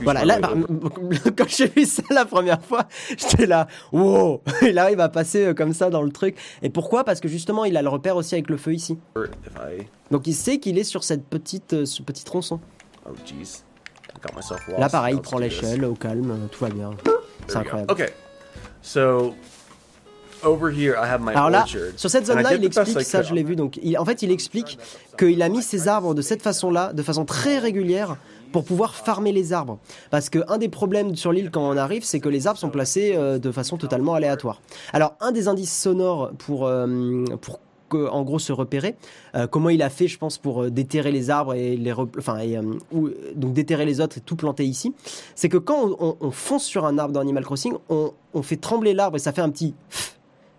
[0.00, 0.38] Voilà, là,
[1.36, 5.54] quand j'ai vu ça la première fois, j'étais là, wow, il arrive à passer euh,
[5.54, 6.36] comme ça dans le truc.
[6.62, 7.04] Et pourquoi?
[7.04, 8.98] Parce que justement, il a le repère aussi avec le feu ici.
[10.10, 12.60] Donc il sait qu'il est sur cette petite, euh, ce petit tronçon.
[13.06, 13.12] oh.
[14.78, 16.90] Là, pareil, il prend l'échelle au calme, euh, tout va bien.
[17.48, 17.92] C'est incroyable.
[17.92, 18.08] Okay,
[18.82, 19.34] so
[20.42, 21.64] over here I have my Alors là,
[21.96, 24.78] sur cette zone-là, il explique, ça je l'ai vu, donc il- en fait il explique
[25.18, 28.16] qu'il a mis ses arbres de cette façon-là, de façon très régulière,
[28.52, 29.78] pour pouvoir farmer les arbres.
[30.10, 32.70] Parce que un des problèmes sur l'île quand on arrive, c'est que les arbres sont
[32.70, 34.60] placés euh, de façon totalement aléatoire.
[34.92, 37.60] Alors un des indices sonores pour, euh, pour
[37.92, 38.96] en gros se repérer,
[39.36, 42.58] euh, comment il a fait, je pense, pour déterrer les arbres et les, enfin, et,
[42.92, 44.92] ou, donc déterrer les autres et tout planter ici,
[45.36, 48.10] c'est que quand on, on- on fonce sur un arbre dans Animal Crossing, on,
[48.42, 49.74] fait trembler l'arbre et ça fait un petit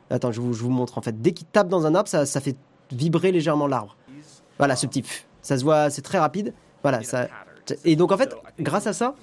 [0.09, 1.21] Attends, je vous, je vous montre en fait.
[1.21, 2.55] Dès qu'il tape dans un arbre, ça, ça fait
[2.93, 3.97] vibrer légèrement l'arbre.
[4.57, 5.03] Voilà, ce petit.
[5.41, 6.53] Ça se voit, c'est très rapide.
[6.81, 7.27] Voilà, ça.
[7.86, 9.15] Et donc en fait, grâce à ça,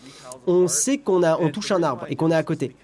[0.46, 2.74] on sait qu'on a, on touche un arbre et qu'on est à côté.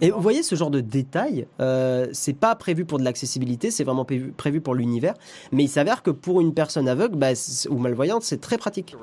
[0.00, 3.84] Et vous voyez ce genre de détail, euh, c'est pas prévu pour de l'accessibilité, c'est
[3.84, 5.14] vraiment prévu, pour l'univers.
[5.52, 7.32] Mais il s'avère que pour une personne aveugle bah,
[7.68, 8.96] ou malvoyante, c'est très pratique.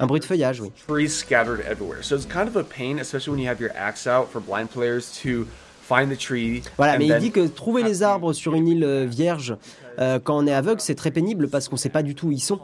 [0.00, 0.72] Un bruit de feuillage, oui.
[0.88, 4.06] Trees scattered everywhere, so it's kind of a pain, especially when you have your axe
[4.06, 5.46] out for blind players to
[5.82, 6.62] find the tree.
[6.78, 9.56] Voilà, mais il dit que trouver les arbres sur une île euh, vierge
[9.98, 12.32] euh, quand on est aveugle, c'est très pénible parce qu'on sait pas du tout où
[12.32, 12.58] ils sont.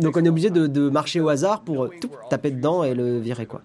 [0.00, 1.90] Donc on est obligé de, marcher au hasard pour euh,
[2.30, 3.62] taper dedans et le virer quoi.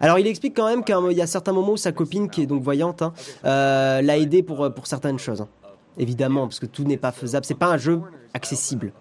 [0.00, 2.46] Alors il explique quand même qu'il y a certains moments où sa copine, qui est
[2.46, 3.12] donc voyante, hein,
[3.44, 5.40] euh, l'a aidé pour, euh, certaines choses.
[5.40, 5.48] hein.
[5.96, 7.44] Évidemment, parce que tout n'est pas faisable.
[7.44, 8.00] C'est pas un jeu
[8.32, 8.92] accessible.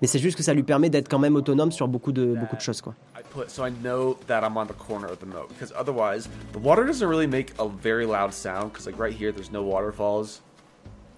[0.00, 2.54] Mais c'est juste que ça lui permet d'être quand même autonome sur beaucoup de, beaucoup
[2.54, 2.80] de choses.
[2.80, 2.94] quoi.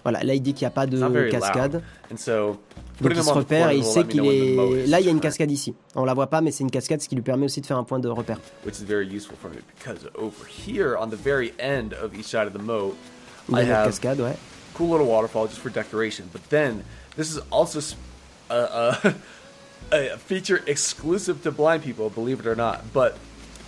[0.03, 1.73] Voilà, là il dit qu'il n'y a pas de cascade.
[1.73, 1.83] loud.
[2.11, 2.59] And so
[3.01, 4.85] Donc il se repère et il sait qu'il est...
[4.87, 5.73] Là il y a une cascade ici.
[5.95, 7.77] On la voit pas mais c'est une cascade ce qui lui permet aussi de faire
[7.77, 8.37] un point de repère.
[8.65, 12.25] which is very useful for me because over here on the very end of each
[12.27, 12.95] side of the moat
[13.49, 14.35] Il y a une cascade, ouais.
[14.73, 16.25] cool little waterfall just for decoration.
[16.31, 16.83] But then
[17.17, 17.95] this is also s-
[18.49, 19.13] a, a,
[20.13, 22.81] a feature exclusive to blind people, believe it or not.
[22.93, 23.15] But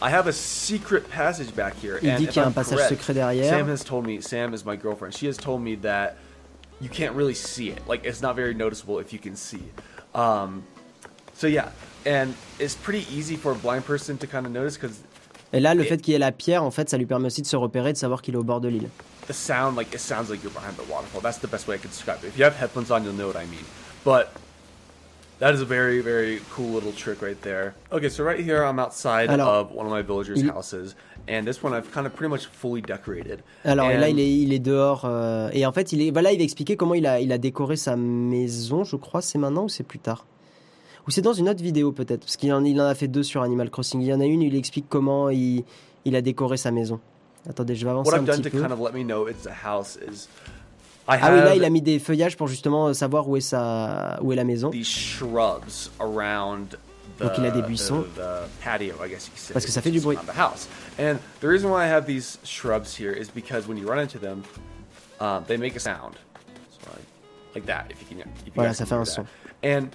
[0.02, 2.00] I have a secret passage back here.
[2.02, 3.50] Il and dit qu'il y a un passage correct, secret derrière.
[3.50, 4.20] Sam has told me.
[4.22, 5.14] Sam is my girlfriend.
[5.16, 6.16] She has told me that
[6.80, 7.80] you can't really see it.
[7.88, 9.62] Like it's not very noticeable if you can see.
[10.16, 10.64] Um,
[11.34, 11.70] so yeah,
[12.06, 14.98] and it's pretty easy for a blind person to kind of notice because
[15.54, 17.28] Et là, le Et- fait qu'il y ait la pierre, en fait, ça lui permet
[17.28, 18.90] aussi de se repérer, de savoir qu'il est au bord de l'île.
[19.28, 21.22] the sound like it sounds like you're behind the waterfall.
[21.22, 22.28] That's the best way I can describe it.
[22.30, 23.66] If you have headphones on, you'll know what I mean.
[24.04, 24.32] But
[25.42, 27.74] that is a very very cool little trick right there.
[27.92, 30.96] Okay, so right here I'm outside Alors, of one of my villagers' il- houses,
[31.28, 33.40] and this one I've kind of pretty much fully decorated.
[33.66, 35.02] Alors et là, And il est, il est dehors.
[35.04, 37.38] euh, et en fait, il est, voilà, il va expliquer comment il a, il a
[37.38, 38.86] décoré sa maison.
[38.86, 40.26] Je crois, c'est maintenant ou c'est plus tard?
[41.08, 43.24] Ou c'est dans une autre vidéo peut-être, parce qu'il en, il en a fait deux
[43.24, 44.00] sur Animal Crossing.
[44.02, 45.64] Il y en a une, il explique comment il,
[46.06, 47.00] il a décoré sa maison.
[47.50, 48.62] Attendez, je vais avancer What un I've done petit to peu.
[48.62, 50.28] kind of let me know it's a house is
[51.08, 54.32] Ah oui, là, il a mis des feuillages pour justement savoir où est sa, où
[54.32, 54.70] est la maison.
[54.70, 56.78] these shrubs around
[57.18, 58.06] the, Donc, il a des buissons.
[59.54, 60.16] Parce que ça fait du bruit.
[60.16, 60.68] around The house.
[61.00, 64.20] And the reason why I have these shrubs here is because when you run into
[64.20, 64.44] them,
[65.20, 66.16] um, they make a sound.
[66.72, 67.06] So like,
[67.56, 68.30] like that, if you can.
[68.46, 69.04] If you Voilà, ça fait un.
[69.64, 69.88] And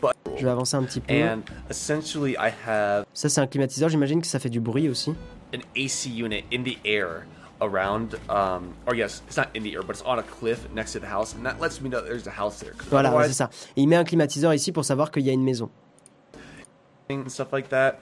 [0.00, 1.12] but Je vais avancer un petit peu.
[1.14, 3.88] and essentially I have Ça, c'est un climatiseur.
[3.88, 5.14] J'imagine que ça fait du bruit aussi.
[5.54, 7.24] an AC unit in the air
[7.64, 10.92] around, um, or yes, it's not in the air, but it's on a cliff next
[10.92, 12.72] to the house, and that lets me know there's a house there.
[12.76, 13.50] 'cause Voilà, ouais, c'est ça.
[13.76, 15.70] Et il met un climatiseur ici pour savoir qu'il y a une maison.
[17.10, 17.96] and stuff like that.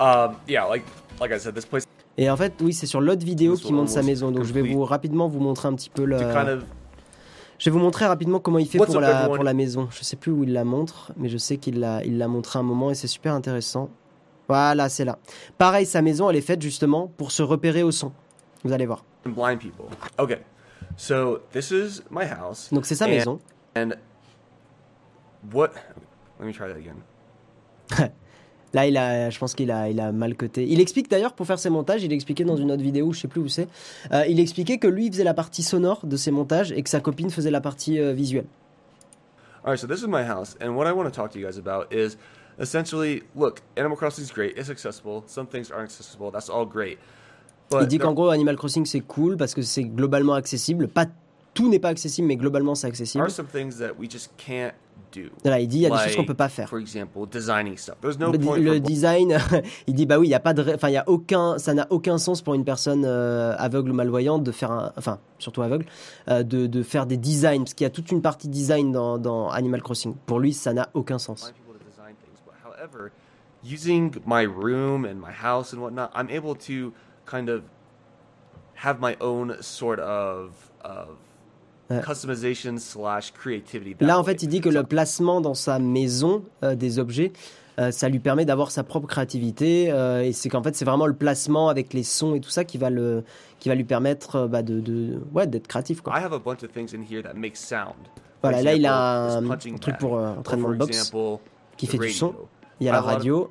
[0.00, 0.84] Um, yeah, like
[1.20, 1.84] like I said, this place
[2.18, 4.30] Et en fait, oui, c'est sur l'autre vidéo qui montre sa maison.
[4.30, 6.16] Donc je vais vous rapidement vous montrer un petit peu le.
[6.16, 6.64] to kind of
[7.58, 9.34] Je vais vous montrer rapidement comment il fait What's pour la, everyone?
[9.36, 9.88] pour la maison.
[9.90, 12.58] Je sais plus où il la montre, mais je sais qu'il l'a, il l'a montré
[12.58, 13.90] un moment et c'est super intéressant.
[14.48, 15.18] Voilà, c'est là.
[15.58, 18.12] Pareil, sa maison, elle est faite justement pour se repérer au son.
[18.66, 19.04] Vous allez voir.
[19.24, 19.86] blind people.
[20.18, 20.38] Okay,
[20.96, 22.68] so this is my house.
[22.72, 23.40] Donc c'est sa And- maison.
[23.76, 23.90] And
[25.52, 25.70] what?
[26.38, 27.02] Let me try that again.
[28.74, 30.64] Là, il a, je pense qu'il a, il a mal coté.
[30.68, 33.28] Il explique d'ailleurs pour faire ses montages, il expliquait dans une autre vidéo, je sais
[33.28, 33.68] plus où c'est.
[34.12, 36.90] euh, il expliquait que lui il faisait la partie sonore de ses montages et que
[36.90, 38.46] sa copine faisait la partie euh, visuelle.
[39.64, 41.46] All right, so this is my house, and what I want to talk to you
[41.46, 42.16] guys about is
[42.60, 44.56] essentially, look, Animal Crossing is great.
[44.58, 45.22] It's accessible.
[45.26, 46.30] Some things aren't accessible.
[46.30, 46.98] That's all great.
[47.80, 50.88] Il dit qu'en gros Animal Crossing c'est cool parce que c'est globalement accessible.
[50.88, 51.06] Pas
[51.54, 53.26] tout n'est pas accessible, mais globalement c'est accessible.
[55.42, 56.68] Voilà, il dit il y a des choses qu'on peut pas faire.
[56.68, 57.96] For example, designing stuff.
[58.02, 58.58] There's no le, point.
[58.58, 59.38] le for- design,
[59.86, 61.72] il dit bah oui, il y a pas de, enfin il y a aucun, ça
[61.74, 65.62] n'a aucun sens pour une personne euh, aveugle ou malvoyante de faire un, enfin surtout
[65.62, 65.86] aveugle,
[66.28, 69.16] euh, de, de faire des designs parce qu'il y a toute une partie design dans,
[69.16, 70.14] dans Animal Crossing.
[70.26, 71.52] Pour lui, ça n'a aucun sens.
[73.64, 76.92] using my room and my house and whatnot, I'm able to
[77.30, 77.62] kind of
[78.84, 80.50] have my own sort of
[80.84, 81.08] of
[81.88, 82.00] Ouais.
[82.04, 83.94] customization slash creativity.
[84.00, 87.32] Là, en fait, il dit que le placement dans sa maison euh, des objets,
[87.78, 89.92] euh, ça lui permet d'avoir sa propre créativité.
[89.92, 92.64] euh, et c'est qu'en fait, c'est vraiment le placement avec les sons et tout ça
[92.64, 93.22] qui va, le,
[93.60, 96.00] qui va lui permettre euh, bah, de, de, ouais, d'être créatif.
[96.00, 96.12] Quoi.
[96.18, 97.94] I have a bunch of things in here that make sound.
[98.42, 101.40] Voilà, là, il a un punching truc pour euh, entraînement de boxe example,
[101.76, 102.34] qui fait du son.
[102.80, 103.50] Il y a I la a radio.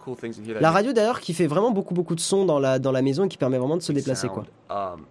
[0.62, 3.26] La radio d'ailleurs qui fait vraiment beaucoup beaucoup de sons dans la, dans la maison
[3.26, 4.28] et qui permet vraiment de se déplacer.
[4.28, 4.46] Quoi.
[4.70, 5.06] Um,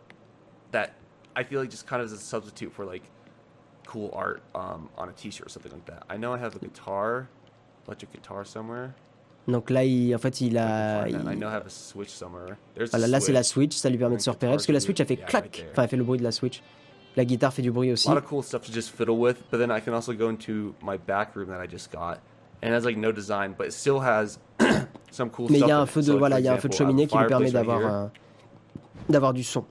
[0.73, 0.91] that
[1.37, 3.03] I feel like just kind of as a substitute for like
[3.89, 6.05] cool art um, on a T-shirt or something like that.
[6.09, 7.27] I know I have a guitar,
[7.87, 8.91] electric guitar somewhere.
[9.47, 11.03] Donc là, il, en fait, il a.
[11.05, 11.31] can find that.
[11.31, 12.57] I il- know I have a Switch somewhere.
[12.75, 13.75] There's Voilà, a là, c'est la Switch.
[13.75, 15.45] Ça lui permet de se repérer parce que la Switch, elle fait Yeah, clac.
[15.57, 15.67] right.
[15.73, 16.62] Enfin, elle fait le bruit de la Switch.
[17.17, 18.09] La guitare fait du bruit aussi.
[18.09, 20.31] A lot of cool stuff to just fiddle with, but then I can also go
[20.31, 22.21] into my back room that I just got,
[22.65, 24.39] and it has like no design, but it still has
[25.12, 25.69] some cool Mais il stuff.
[25.69, 27.17] y a un feu de So, voilà, il y a un feu de cheminée qui
[27.17, 28.11] lui permet fireplace right d'avoir
[29.09, 29.65] d'avoir du son.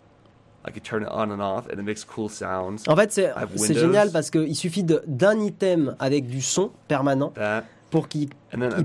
[0.65, 2.83] I could turn it on and off, and it makes cool sounds.
[2.87, 8.07] En fait, c'est génial parce qu'il suffit d'un item avec du son permanent That, pour
[8.07, 8.29] qu'il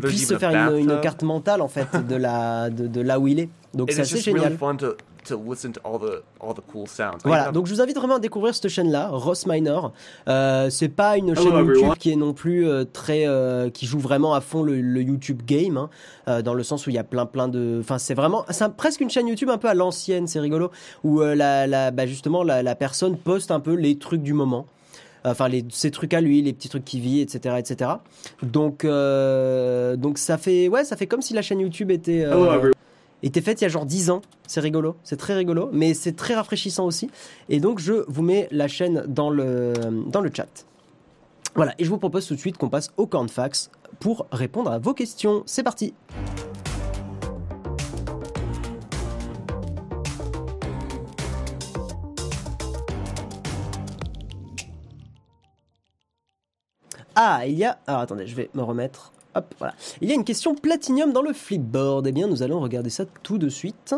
[0.02, 3.28] puisse se faire une, une carte mentale en fait de la de, de là où
[3.28, 3.48] il est.
[3.74, 4.58] Donc c'est it's assez just really génial.
[4.58, 4.96] fun to
[5.28, 7.18] to listen to all the all the cool sounds.
[7.24, 9.92] I Voilà, donc je vous invite vraiment à découvrir cette chaîne-là, Ross Minor.
[10.26, 11.96] Euh, c'est pas une chaîne YouTube everyone.
[11.96, 15.42] qui est non plus euh, très, euh, qui joue vraiment à fond le, le YouTube
[15.46, 15.90] game, hein,
[16.28, 18.64] euh, dans le sens où il y a plein plein de, enfin c'est vraiment, c'est
[18.64, 20.70] un- presque une chaîne YouTube un peu à l'ancienne, c'est rigolo,
[21.04, 24.32] où euh, la, la, bah, justement la, la personne poste un peu les trucs du
[24.32, 24.64] moment.
[25.24, 27.90] Enfin, les, ses trucs à lui, les petits trucs qu'il vit, etc., etc.
[28.42, 32.30] Donc, euh, donc ça fait, ouais, ça fait comme si la chaîne YouTube était, euh,
[32.32, 32.72] Hello, everyone.
[33.22, 34.22] Était faite il y a genre 10 ans.
[34.46, 37.10] C'est rigolo, c'est très rigolo, mais c'est très rafraîchissant aussi.
[37.48, 39.72] Et donc je vous mets la chaîne dans le,
[40.06, 40.66] dans le chat.
[41.54, 44.78] Voilà, et je vous propose tout de suite qu'on passe au cornfax pour répondre à
[44.78, 45.42] vos questions.
[45.46, 45.94] C'est parti
[57.20, 57.76] Ah, il y a...
[57.88, 59.12] Alors attendez, je vais me remettre.
[59.58, 59.74] Voilà.
[60.00, 62.06] Il y a une question platinium dans le flipboard.
[62.06, 63.94] Eh bien, nous allons regarder ça tout de suite.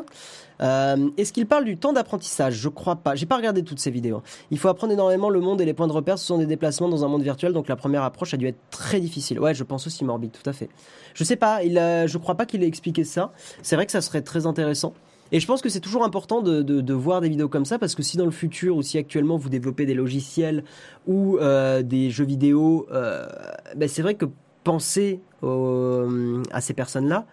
[0.61, 2.55] Euh, Est-ce qu'il parle du temps d'apprentissage?
[2.55, 3.15] Je crois pas.
[3.15, 4.23] J'ai pas regardé toutes ces vidéos.
[4.51, 6.19] Il faut apprendre énormément le monde et les points de repère.
[6.19, 8.59] Ce sont des déplacements dans un monde virtuel, donc la première approche a dû être
[8.71, 9.41] très difficile.
[9.41, 10.69] Ouais, je pense aussi morbide, tout à fait.
[11.15, 11.63] Je sais pas.
[11.63, 13.33] Il, a- je crois pas qu'il ait expliqué ça.
[13.63, 14.93] C'est vrai que ça serait très intéressant.
[15.33, 18.03] Et je pense que c'est toujours important de, voir des vidéos comme ça parce que
[18.03, 20.65] si dans le futur ou si actuellement vous développez des logiciels
[21.07, 23.29] ou euh, des jeux vidéo, euh,
[23.77, 24.27] ben c'est vrai que
[24.65, 27.27] penser au- à ces personnes-là,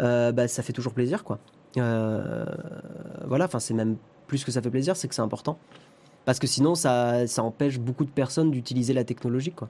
[0.00, 1.38] euh, ben ça fait toujours plaisir, quoi.
[1.76, 2.44] Euh,
[3.26, 5.58] voilà, enfin c'est même plus que ça fait plaisir, c'est que c'est important.
[6.24, 9.68] Parce que sinon, ça, ça empêche beaucoup de personnes d'utiliser la technologie, quoi.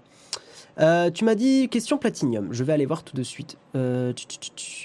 [0.81, 2.49] Euh, tu m'as dit question platinium.
[2.53, 3.57] Je vais aller voir tout de suite.
[3.77, 4.12] Euh,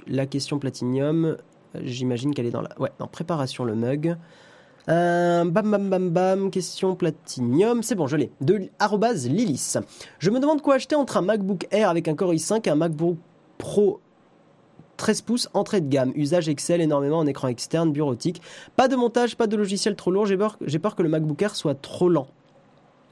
[0.08, 1.36] la question platinium, euh,
[1.84, 4.16] j'imagine qu'elle est dans la, ouais, dans préparation le mug.
[4.90, 8.32] Euh, bam bam bam bam, question platinium, c'est bon, je l'ai.
[8.42, 9.76] De arrobase Lilis.
[10.18, 12.76] Je me demande quoi acheter entre un MacBook Air avec un Core i5 et un
[12.76, 13.18] MacBook
[13.60, 14.00] Pro
[14.98, 18.42] 13 pouces entrée de gamme, usage Excel énormément en écran externe, bureautique.
[18.76, 20.38] Pas de montage, pas de logiciel trop lourd, j'ai
[20.80, 22.28] peur, que le MacBook Air soit trop lent.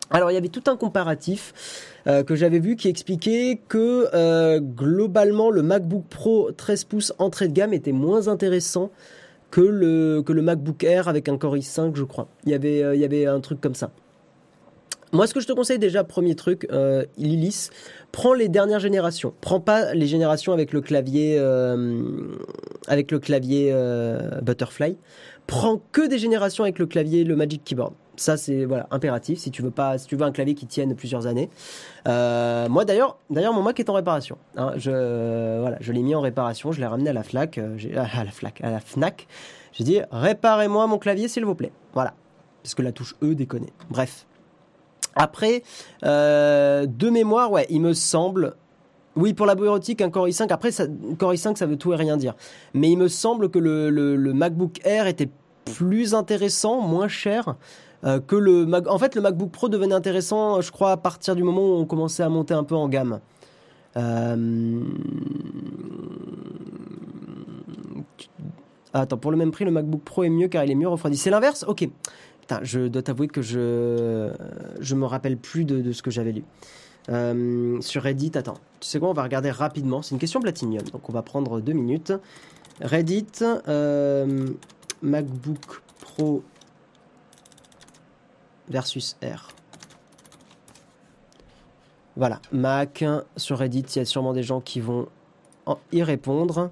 [0.10, 1.54] Alors il y avait tout un comparatif
[2.08, 7.50] euh, que j'avais vu qui expliquait que euh, globalement le MacBook Pro 13 pouces entrée
[7.50, 8.90] de gamme était moins intéressant
[9.52, 12.28] que le, que le MacBook Air avec un Core i5 je crois.
[12.46, 13.92] Il y avait, euh, il y avait un truc comme ça.
[15.14, 17.70] Moi, ce que je te conseille déjà, premier truc, euh, Lilis,
[18.12, 19.34] prends les dernières générations.
[19.40, 22.36] Prends pas les générations avec le clavier, euh,
[22.88, 24.98] avec le clavier euh, Butterfly.
[25.46, 27.94] Prends que des générations avec le clavier, le Magic Keyboard.
[28.20, 30.96] Ça, c'est voilà impératif si tu veux pas, si tu veux un clavier qui tienne
[30.96, 31.50] plusieurs années.
[32.08, 34.40] Euh, moi, d'ailleurs, d'ailleurs, mon Mac est en réparation.
[34.58, 34.74] hein.
[34.76, 36.72] je voilà, je l'ai mis en réparation.
[36.72, 39.28] Je l'ai ramené à la FLAC, euh, à la FLAC, à la Fnac.
[39.72, 41.72] J'ai dit réparez-moi mon clavier, s'il vous plaît.
[41.94, 42.16] Voilà,
[42.64, 43.68] parce que la touche E déconne.
[43.92, 44.26] Bref.
[45.16, 45.62] Après,
[46.04, 48.56] euh, de mémoire, ouais, il me semble.
[49.16, 50.52] Oui, pour la bureautique, un Core i5.
[50.52, 50.86] Après, ça,
[51.20, 52.36] Core i5, ça veut tout et rien dire.
[52.74, 55.30] Mais il me semble que le MacBook Air était
[55.66, 57.56] plus intéressant, moins cher
[58.08, 58.68] euh, que le.
[58.88, 61.86] En fait, le MacBook Pro devenait intéressant, je crois, à partir du moment où on
[61.86, 63.20] commençait à monter un peu en gamme.
[63.98, 64.82] Euh,
[68.94, 70.88] ah, Attends, pour le même prix, le MacBook Pro est mieux car il est mieux
[70.88, 71.18] refroidi.
[71.18, 71.66] C'est l'inverse?
[71.68, 71.88] Ok.
[72.62, 74.32] Je dois t'avouer que je
[74.80, 76.44] je me rappelle plus de, ce que j'avais lu.
[77.10, 80.02] Euh, sur Reddit, attends, tu sais quoi, on va regarder rapidement.
[80.02, 82.14] C'est une question Platinum, donc on va prendre deux minutes.
[82.82, 83.28] Reddit,
[83.68, 84.48] euh,
[85.02, 86.44] MacBook Pro
[88.70, 89.50] versus R.
[92.16, 93.06] Voilà, Mac,
[93.36, 95.08] sur Reddit, il y a sûrement des gens qui vont
[95.92, 96.72] y répondre.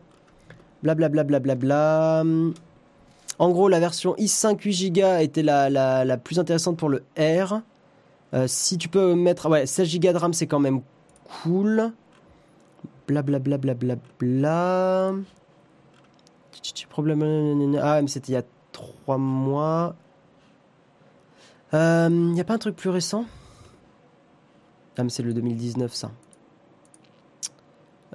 [0.82, 1.24] Blablabla.
[1.24, 2.24] Bla, bla, bla, bla.
[3.38, 7.04] En gros, la version i5 8 Go était la, la, la plus intéressante pour le
[7.18, 7.62] R.
[8.34, 9.50] Euh, si tu peux mettre.
[9.50, 10.82] Ouais, 16 Go de RAM, c'est quand même
[11.44, 11.92] cool.
[13.08, 13.58] Blablabla.
[13.58, 15.14] Bla, bla, bla, bla.
[16.90, 17.78] Problème.
[17.82, 19.96] Ah, mais c'était il y a 3 mois.
[21.76, 23.26] Il n'y a pas un truc plus récent?
[24.98, 26.12] Ah, mais c'est le 2019, ça.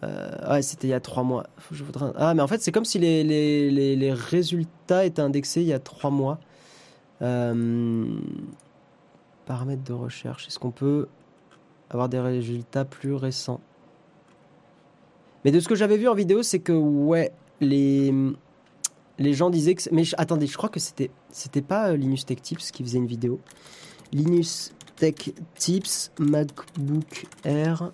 [0.02, 1.46] Euh, ouais, c'était il y a 3 mois.
[2.16, 5.66] Ah, mais en fait, c'est comme si les, les, les, les résultats étaient indexés il
[5.66, 6.38] y a 3 mois.
[7.22, 8.06] Euh,
[9.44, 10.46] Paramètres de recherche.
[10.46, 11.08] Est-ce qu'on peut
[11.90, 13.60] avoir des résultats plus récents?
[15.44, 18.14] Mais de ce que j'avais vu en vidéo, c'est que, ouais, les,
[19.20, 19.82] les gens disaient que.
[19.92, 23.06] Mais attendez, je crois que c'était c'était pas euh, Linus Tech Tips qui faisait une
[23.06, 23.38] vidéo.
[24.12, 25.14] Linus Tech
[25.54, 27.92] Tips MacBook Air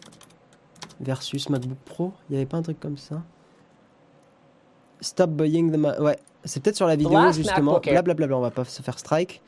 [1.00, 2.12] versus MacBook Pro.
[2.28, 3.22] Il n'y avait pas un truc comme ça?
[5.00, 7.72] Stop buying the Ma- Ouais, c'est peut-être sur la vidéo last justement.
[8.04, 9.42] Blablabla, on va pas se faire strike.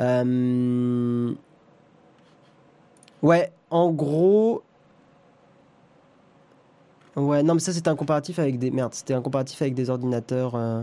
[0.00, 1.32] Euh,
[3.22, 4.62] Ouais, en gros.
[7.14, 8.70] Ouais, non, mais ça c'était un comparatif avec des.
[8.70, 10.54] Merde, c'était un comparatif avec des ordinateurs.
[10.54, 10.82] euh.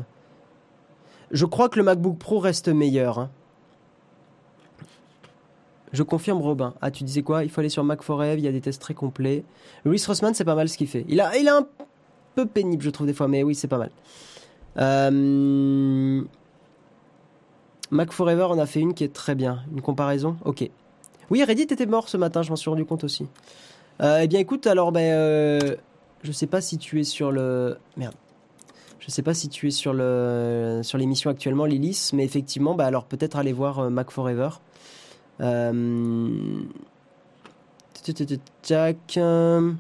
[1.31, 3.19] Je crois que le MacBook Pro reste meilleur.
[3.19, 3.29] hein.
[5.91, 6.73] Je confirme Robin.
[6.81, 7.43] Ah, tu disais quoi?
[7.43, 9.43] Il faut aller sur Mac Forever, il y a des tests très complets.
[9.85, 11.05] Louis Rossman, c'est pas mal ce qu'il fait.
[11.07, 11.67] Il a, un
[12.35, 13.89] peu pénible, je trouve, des fois, mais oui, c'est pas mal.
[14.77, 16.21] Euh,
[17.89, 19.63] Mac Forever, on a fait une qui est très bien.
[19.71, 20.37] Une comparaison?
[20.45, 20.69] Ok.
[21.31, 23.27] Oui, Reddit était mort ce matin, je m'en suis rendu compte aussi.
[24.01, 25.75] Euh, eh bien, écoute, alors, ben, euh,
[26.23, 27.77] je sais pas si tu es sur le.
[27.97, 28.15] Merde.
[28.99, 32.85] Je sais pas si tu es sur le sur l'émission actuellement, Lilis, mais effectivement, bah
[32.85, 34.49] alors peut-être aller voir euh, Mac Forever.
[35.41, 36.63] Euh...
[39.17, 39.73] Euh,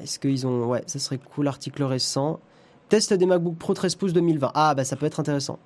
[0.00, 0.66] Est-ce qu'ils ont.
[0.66, 2.40] Ouais, ça serait cool, article récent.
[2.88, 4.52] Test des MacBook Pro 13 pouces 2020.
[4.54, 5.58] Ah, bah ça peut être intéressant.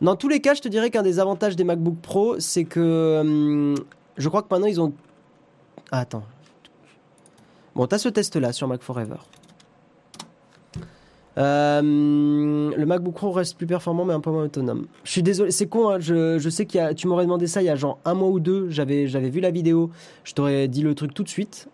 [0.00, 3.74] Dans tous les cas, je te dirais qu'un des avantages des MacBook Pro, c'est que.
[4.16, 4.92] je crois que maintenant ils ont.
[5.90, 6.24] Ah, attends.
[7.74, 9.16] Bon, t'as ce test-là sur Mac Forever.
[11.38, 14.86] Euh, le MacBook Pro reste plus performant mais un peu moins autonome.
[15.04, 17.66] Je suis désolé, c'est con, hein, je, je sais a, tu m'aurais demandé ça il
[17.66, 19.90] y a genre un mois ou deux, j'avais, vu la vidéo,
[20.24, 21.68] je t'aurais dit le truc tout de suite.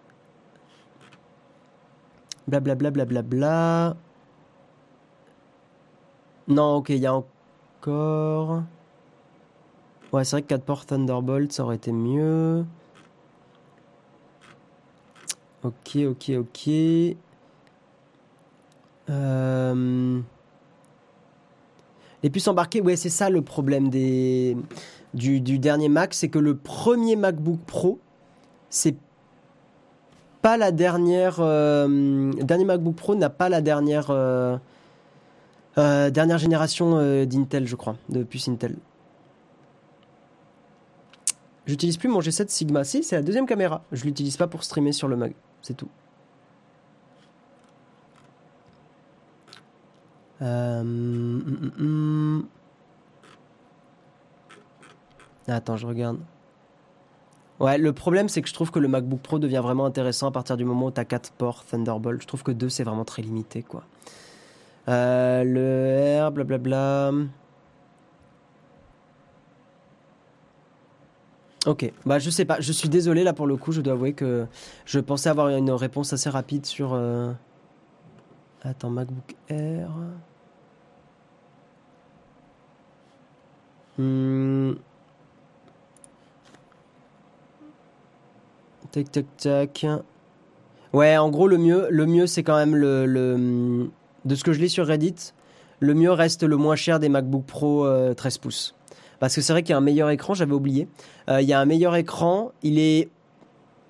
[2.47, 3.97] Blablabla, blablabla.
[6.47, 8.63] Non, ok, il y a encore...
[10.13, 12.65] Ouais, c'est vrai que 4 ports Thunderbolt, ça aurait été mieux.
[15.63, 16.71] Ok, ok, ok.
[19.11, 20.21] Euh,
[22.23, 24.57] Les puces embarquées, ouais, c'est ça le problème des...
[25.15, 27.99] du, dernier Mac, c'est que le premier MacBook Pro,
[28.71, 28.97] c'est
[30.43, 31.37] pas la dernière.
[31.41, 34.11] euh, Le dernier MacBook Pro n'a pas la dernière.
[34.11, 34.57] euh,
[35.79, 38.77] euh, dernière génération d'Intel, je crois, de puces Intel.
[41.67, 42.83] J'utilise plus mon G7 Sigma.
[42.83, 43.85] Si, c'est la deuxième caméra.
[43.93, 45.35] Je l'utilise pas pour streamer sur le Mac.
[45.63, 45.89] C'est tout.
[50.43, 52.49] Euh, hum, hum, hum.
[55.49, 56.19] Attends, je regarde.
[57.61, 60.31] Ouais, le problème, c'est que je trouve que le MacBook Pro devient vraiment intéressant à
[60.31, 62.23] partir du moment où tu as 4 ports Thunderbolt.
[62.23, 63.83] Je trouve que 2, c'est vraiment très limité, quoi.
[64.89, 67.11] Euh, le R, blablabla.
[71.67, 74.13] Ok, bah je sais pas, je suis désolé là pour le coup, je dois avouer
[74.15, 74.47] que
[74.87, 76.93] je pensais avoir une réponse assez rapide sur...
[76.95, 77.33] euh,
[78.63, 79.91] Attends, MacBook Air...
[83.99, 84.75] Hmm.
[88.93, 89.87] Tac tac tac.
[90.93, 93.91] Ouais, en gros le mieux, le mieux c'est quand même le,
[94.25, 95.33] de ce que je lis sur Reddit,
[95.81, 98.75] le mieux reste le moins cher des MacBook Pro euh, 13 pouces.
[99.21, 100.89] Parce que c'est vrai qu'il y a un meilleur écran, j'avais oublié.
[101.29, 103.09] Euh, il y a un meilleur écran, il est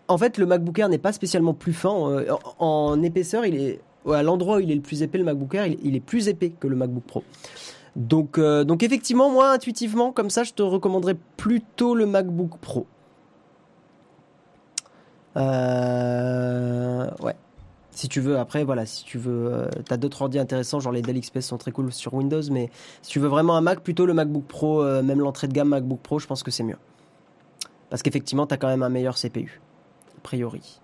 [0.09, 3.81] en fait le MacBook Air n'est pas spécialement plus fin euh, en, épaisseur, il est
[4.11, 6.51] à l'endroit où il est le plus épais le MacBook Air, il est plus épais
[6.59, 7.23] que le MacBook Pro.
[7.99, 12.86] Donc, euh, donc effectivement, moi, intuitivement, comme ça, je te recommanderais plutôt le MacBook Pro.
[15.36, 17.34] Euh, ouais.
[17.90, 21.03] Si tu veux, après, voilà, si tu veux, euh, t'as d'autres ordi intéressants, genre les
[21.03, 22.70] Dell XPS sont très cool sur Windows, mais
[23.03, 25.99] si tu veux vraiment un Mac, plutôt le MacBook Pro, même l'entrée de gamme MacBook
[26.01, 26.78] Pro, je pense que c'est mieux.
[27.90, 29.61] Parce qu'effectivement, t'as quand même un meilleur CPU,
[30.16, 30.80] a priori.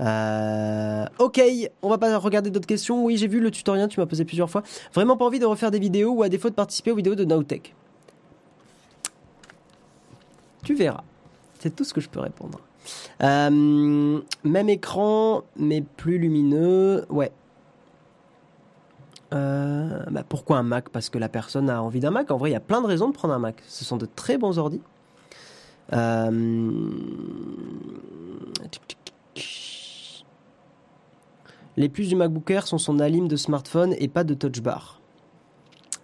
[0.00, 1.40] Euh, ok,
[1.82, 3.04] on va pas regarder d'autres questions.
[3.04, 4.62] Oui, j'ai vu le tutoriel, tu m'as posé plusieurs fois.
[4.94, 7.24] Vraiment pas envie de refaire des vidéos ou à défaut de participer aux vidéos de
[7.24, 7.74] Nowtech.
[10.64, 11.02] Tu verras.
[11.58, 12.60] C'est tout ce que je peux répondre.
[13.22, 17.04] Euh, même écran, mais plus lumineux.
[17.08, 17.32] Ouais.
[19.32, 20.88] Euh, bah pourquoi un Mac?
[20.90, 22.30] Parce que la personne a envie d'un Mac.
[22.30, 23.62] En vrai, il y a plein de raisons de prendre un Mac.
[23.68, 24.80] Ce sont de très bons ordi.
[25.92, 26.70] Euh.
[31.76, 35.00] Les plus du MacBook Air sont son alim de smartphone et pas de touch bar.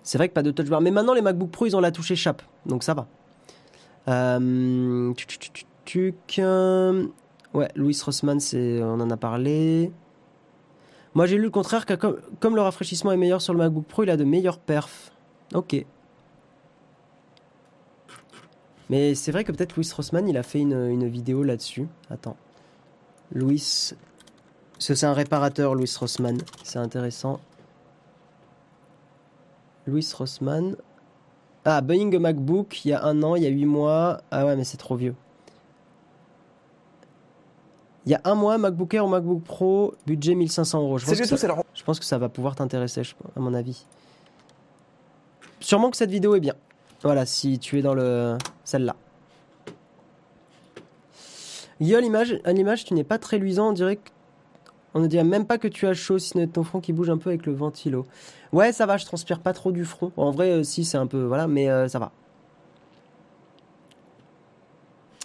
[0.02, 0.80] C'est vrai que pas de touch bar.
[0.80, 2.42] Mais maintenant, les MacBook Pro, ils ont la touche échappe.
[2.66, 3.06] Donc ça va.
[4.08, 5.12] Euh.
[6.38, 7.06] Euh,
[7.54, 9.90] Ouais, Louis Rossmann, c'est, on en a parlé.
[11.14, 14.02] Moi, j'ai lu le contraire, que comme, le rafraîchissement est meilleur sur le MacBook Pro,
[14.02, 15.12] il a de meilleurs perfs.
[15.54, 15.84] Ok.
[18.90, 21.88] Mais c'est vrai que peut-être Louis Rossmann, il a fait une, une vidéo là-dessus.
[22.10, 22.36] Attends.
[23.32, 23.92] Louis.
[24.78, 26.38] Parce que c'est un réparateur, Louis Rossmann.
[26.62, 27.40] C'est intéressant.
[29.88, 30.76] Louis Rossmann.
[31.64, 34.20] Ah, Boeing MacBook, il y a un an, il y a huit mois.
[34.30, 35.16] Ah ouais, mais c'est trop vieux.
[38.06, 40.98] Il y a un mois, MacBook Air ou MacBook Pro, budget 1500 euros.
[40.98, 43.02] Je pense, que ça, tous, alors je pense que ça va pouvoir t'intéresser,
[43.36, 43.84] à mon avis.
[45.58, 46.54] Sûrement que cette vidéo est bien.
[47.02, 48.94] Voilà, si tu es dans le celle-là.
[51.80, 53.70] Yo, l'image, à l'image, tu n'es pas très luisant.
[53.70, 54.10] On dirait que
[54.98, 56.92] on ne dirait même pas que tu as chaud, si ce n'est ton front qui
[56.92, 58.04] bouge un peu avec le ventilo.
[58.52, 60.10] Ouais, ça va, je transpire pas trop du front.
[60.16, 61.22] En vrai, euh, si, c'est un peu.
[61.22, 62.10] Voilà, mais euh, ça va.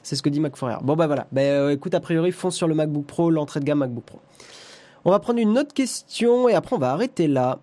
[0.03, 0.78] C'est ce que dit McFourier.
[0.84, 1.26] Bon, bah voilà.
[1.32, 4.19] Bah, euh, écoute, a priori, fonce sur le MacBook Pro, l'entrée de gamme MacBook Pro.
[5.05, 7.59] On va prendre une autre question et après, on va arrêter là.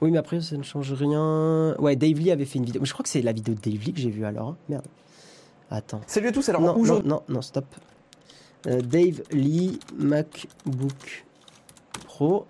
[0.00, 1.76] Oui, mais après, ça ne change rien.
[1.78, 2.80] Ouais, Dave Lee avait fait une vidéo.
[2.80, 4.48] Mais je crois que c'est la vidéo de Dave Lee que j'ai vue alors.
[4.48, 4.56] hein.
[4.68, 4.86] Merde.
[5.70, 6.00] Attends.
[6.06, 7.64] Salut à tous, alors Non, non, non, non, stop.
[8.66, 11.24] Euh, Dave Lee MacBook
[12.04, 12.46] Pro.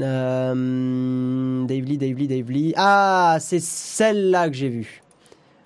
[0.00, 2.72] Euh, Dave Lee, Dave Lee, Dave Lee.
[2.76, 5.02] Ah, c'est celle-là que j'ai vue.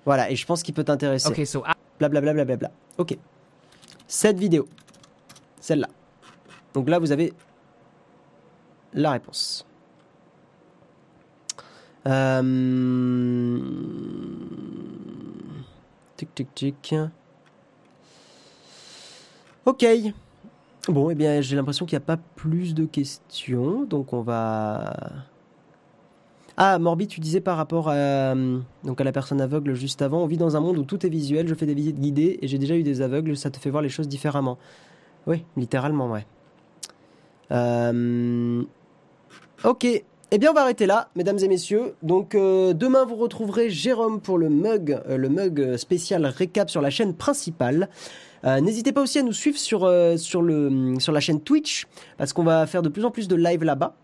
[0.05, 1.29] Voilà, et je pense qu'il peut t'intéresser.
[1.29, 1.63] Okay, so
[1.99, 2.33] Blablabla.
[2.33, 2.71] Bla, bla, bla, bla.
[2.97, 3.17] Ok.
[4.07, 4.67] Cette vidéo.
[5.59, 5.87] Celle-là.
[6.73, 7.33] Donc là, vous avez
[8.93, 9.65] la réponse.
[12.07, 13.59] Euh...
[16.15, 16.95] Tic, tic, tic.
[19.67, 19.85] Ok.
[20.87, 24.95] Bon, eh bien, j'ai l'impression qu'il n'y a pas plus de questions, donc on va...
[26.55, 30.23] Ah, Morbi, tu disais par rapport à, euh, donc à la personne aveugle juste avant,
[30.23, 32.47] on vit dans un monde où tout est visuel, je fais des visites guidées et
[32.47, 34.57] j'ai déjà eu des aveugles, ça te fait voir les choses différemment.
[35.27, 36.25] Oui, littéralement, ouais.
[37.51, 38.63] Euh,
[39.65, 39.85] Ok,
[40.31, 41.95] eh bien on va arrêter là, mesdames et messieurs.
[42.03, 46.81] Donc euh, demain vous retrouverez Jérôme pour le mug, euh, le mug spécial récap sur
[46.81, 47.87] la chaîne principale.
[48.43, 52.33] Euh, N'hésitez pas aussi à nous suivre sur, sur, le, sur la chaîne Twitch, parce
[52.33, 53.95] qu'on va faire de plus en plus de live là-bas,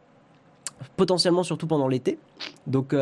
[0.96, 2.18] potentiellement surtout pendant l'été.
[2.66, 2.94] Donc,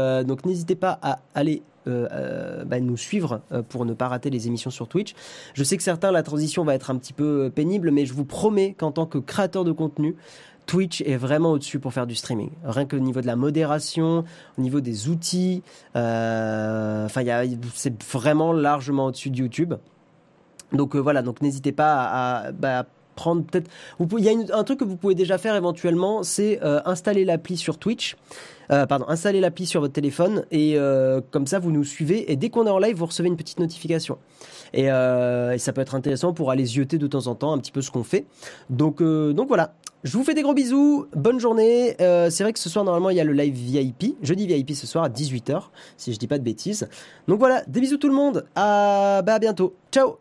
[0.45, 5.15] n'hésitez pas à aller bah, nous suivre pour ne pas rater les émissions sur Twitch.
[5.53, 8.25] Je sais que certains, la transition va être un petit peu pénible, mais je vous
[8.25, 10.17] promets qu'en tant que créateur de contenu,
[10.65, 12.49] Twitch est vraiment au-dessus pour faire du streaming.
[12.63, 14.23] Rien que au niveau de la modération,
[14.57, 15.63] au niveau des outils,
[15.95, 17.07] euh,
[17.73, 19.73] c'est vraiment largement au-dessus de YouTube.
[20.71, 22.85] Donc euh, voilà, donc n'hésitez pas à, bah,
[23.15, 23.69] prendre peut-être.
[23.99, 27.57] Il y a un truc que vous pouvez déjà faire éventuellement, c'est euh, installer l'appli
[27.57, 28.15] sur Twitch.
[28.87, 30.77] Pardon, installer l'appli sur votre téléphone et
[31.31, 33.59] comme ça vous nous suivez et dès qu'on est en live vous recevez une petite
[33.59, 34.17] notification.
[34.73, 37.73] Et, et ça peut être intéressant pour aller zioter de temps en temps un petit
[37.73, 38.23] peu ce qu'on fait.
[38.69, 39.73] Donc, donc voilà.
[40.03, 41.95] Je vous fais des gros bisous, bonne journée.
[42.01, 44.15] Euh, c'est vrai que ce soir, normalement, il y a le live VIP.
[44.23, 46.89] Jeudi VIP ce soir à 18h, si je dis pas de bêtises.
[47.27, 48.45] Donc voilà, des bisous tout le monde.
[48.55, 49.75] À, bah, à bientôt.
[49.91, 50.17] Ciao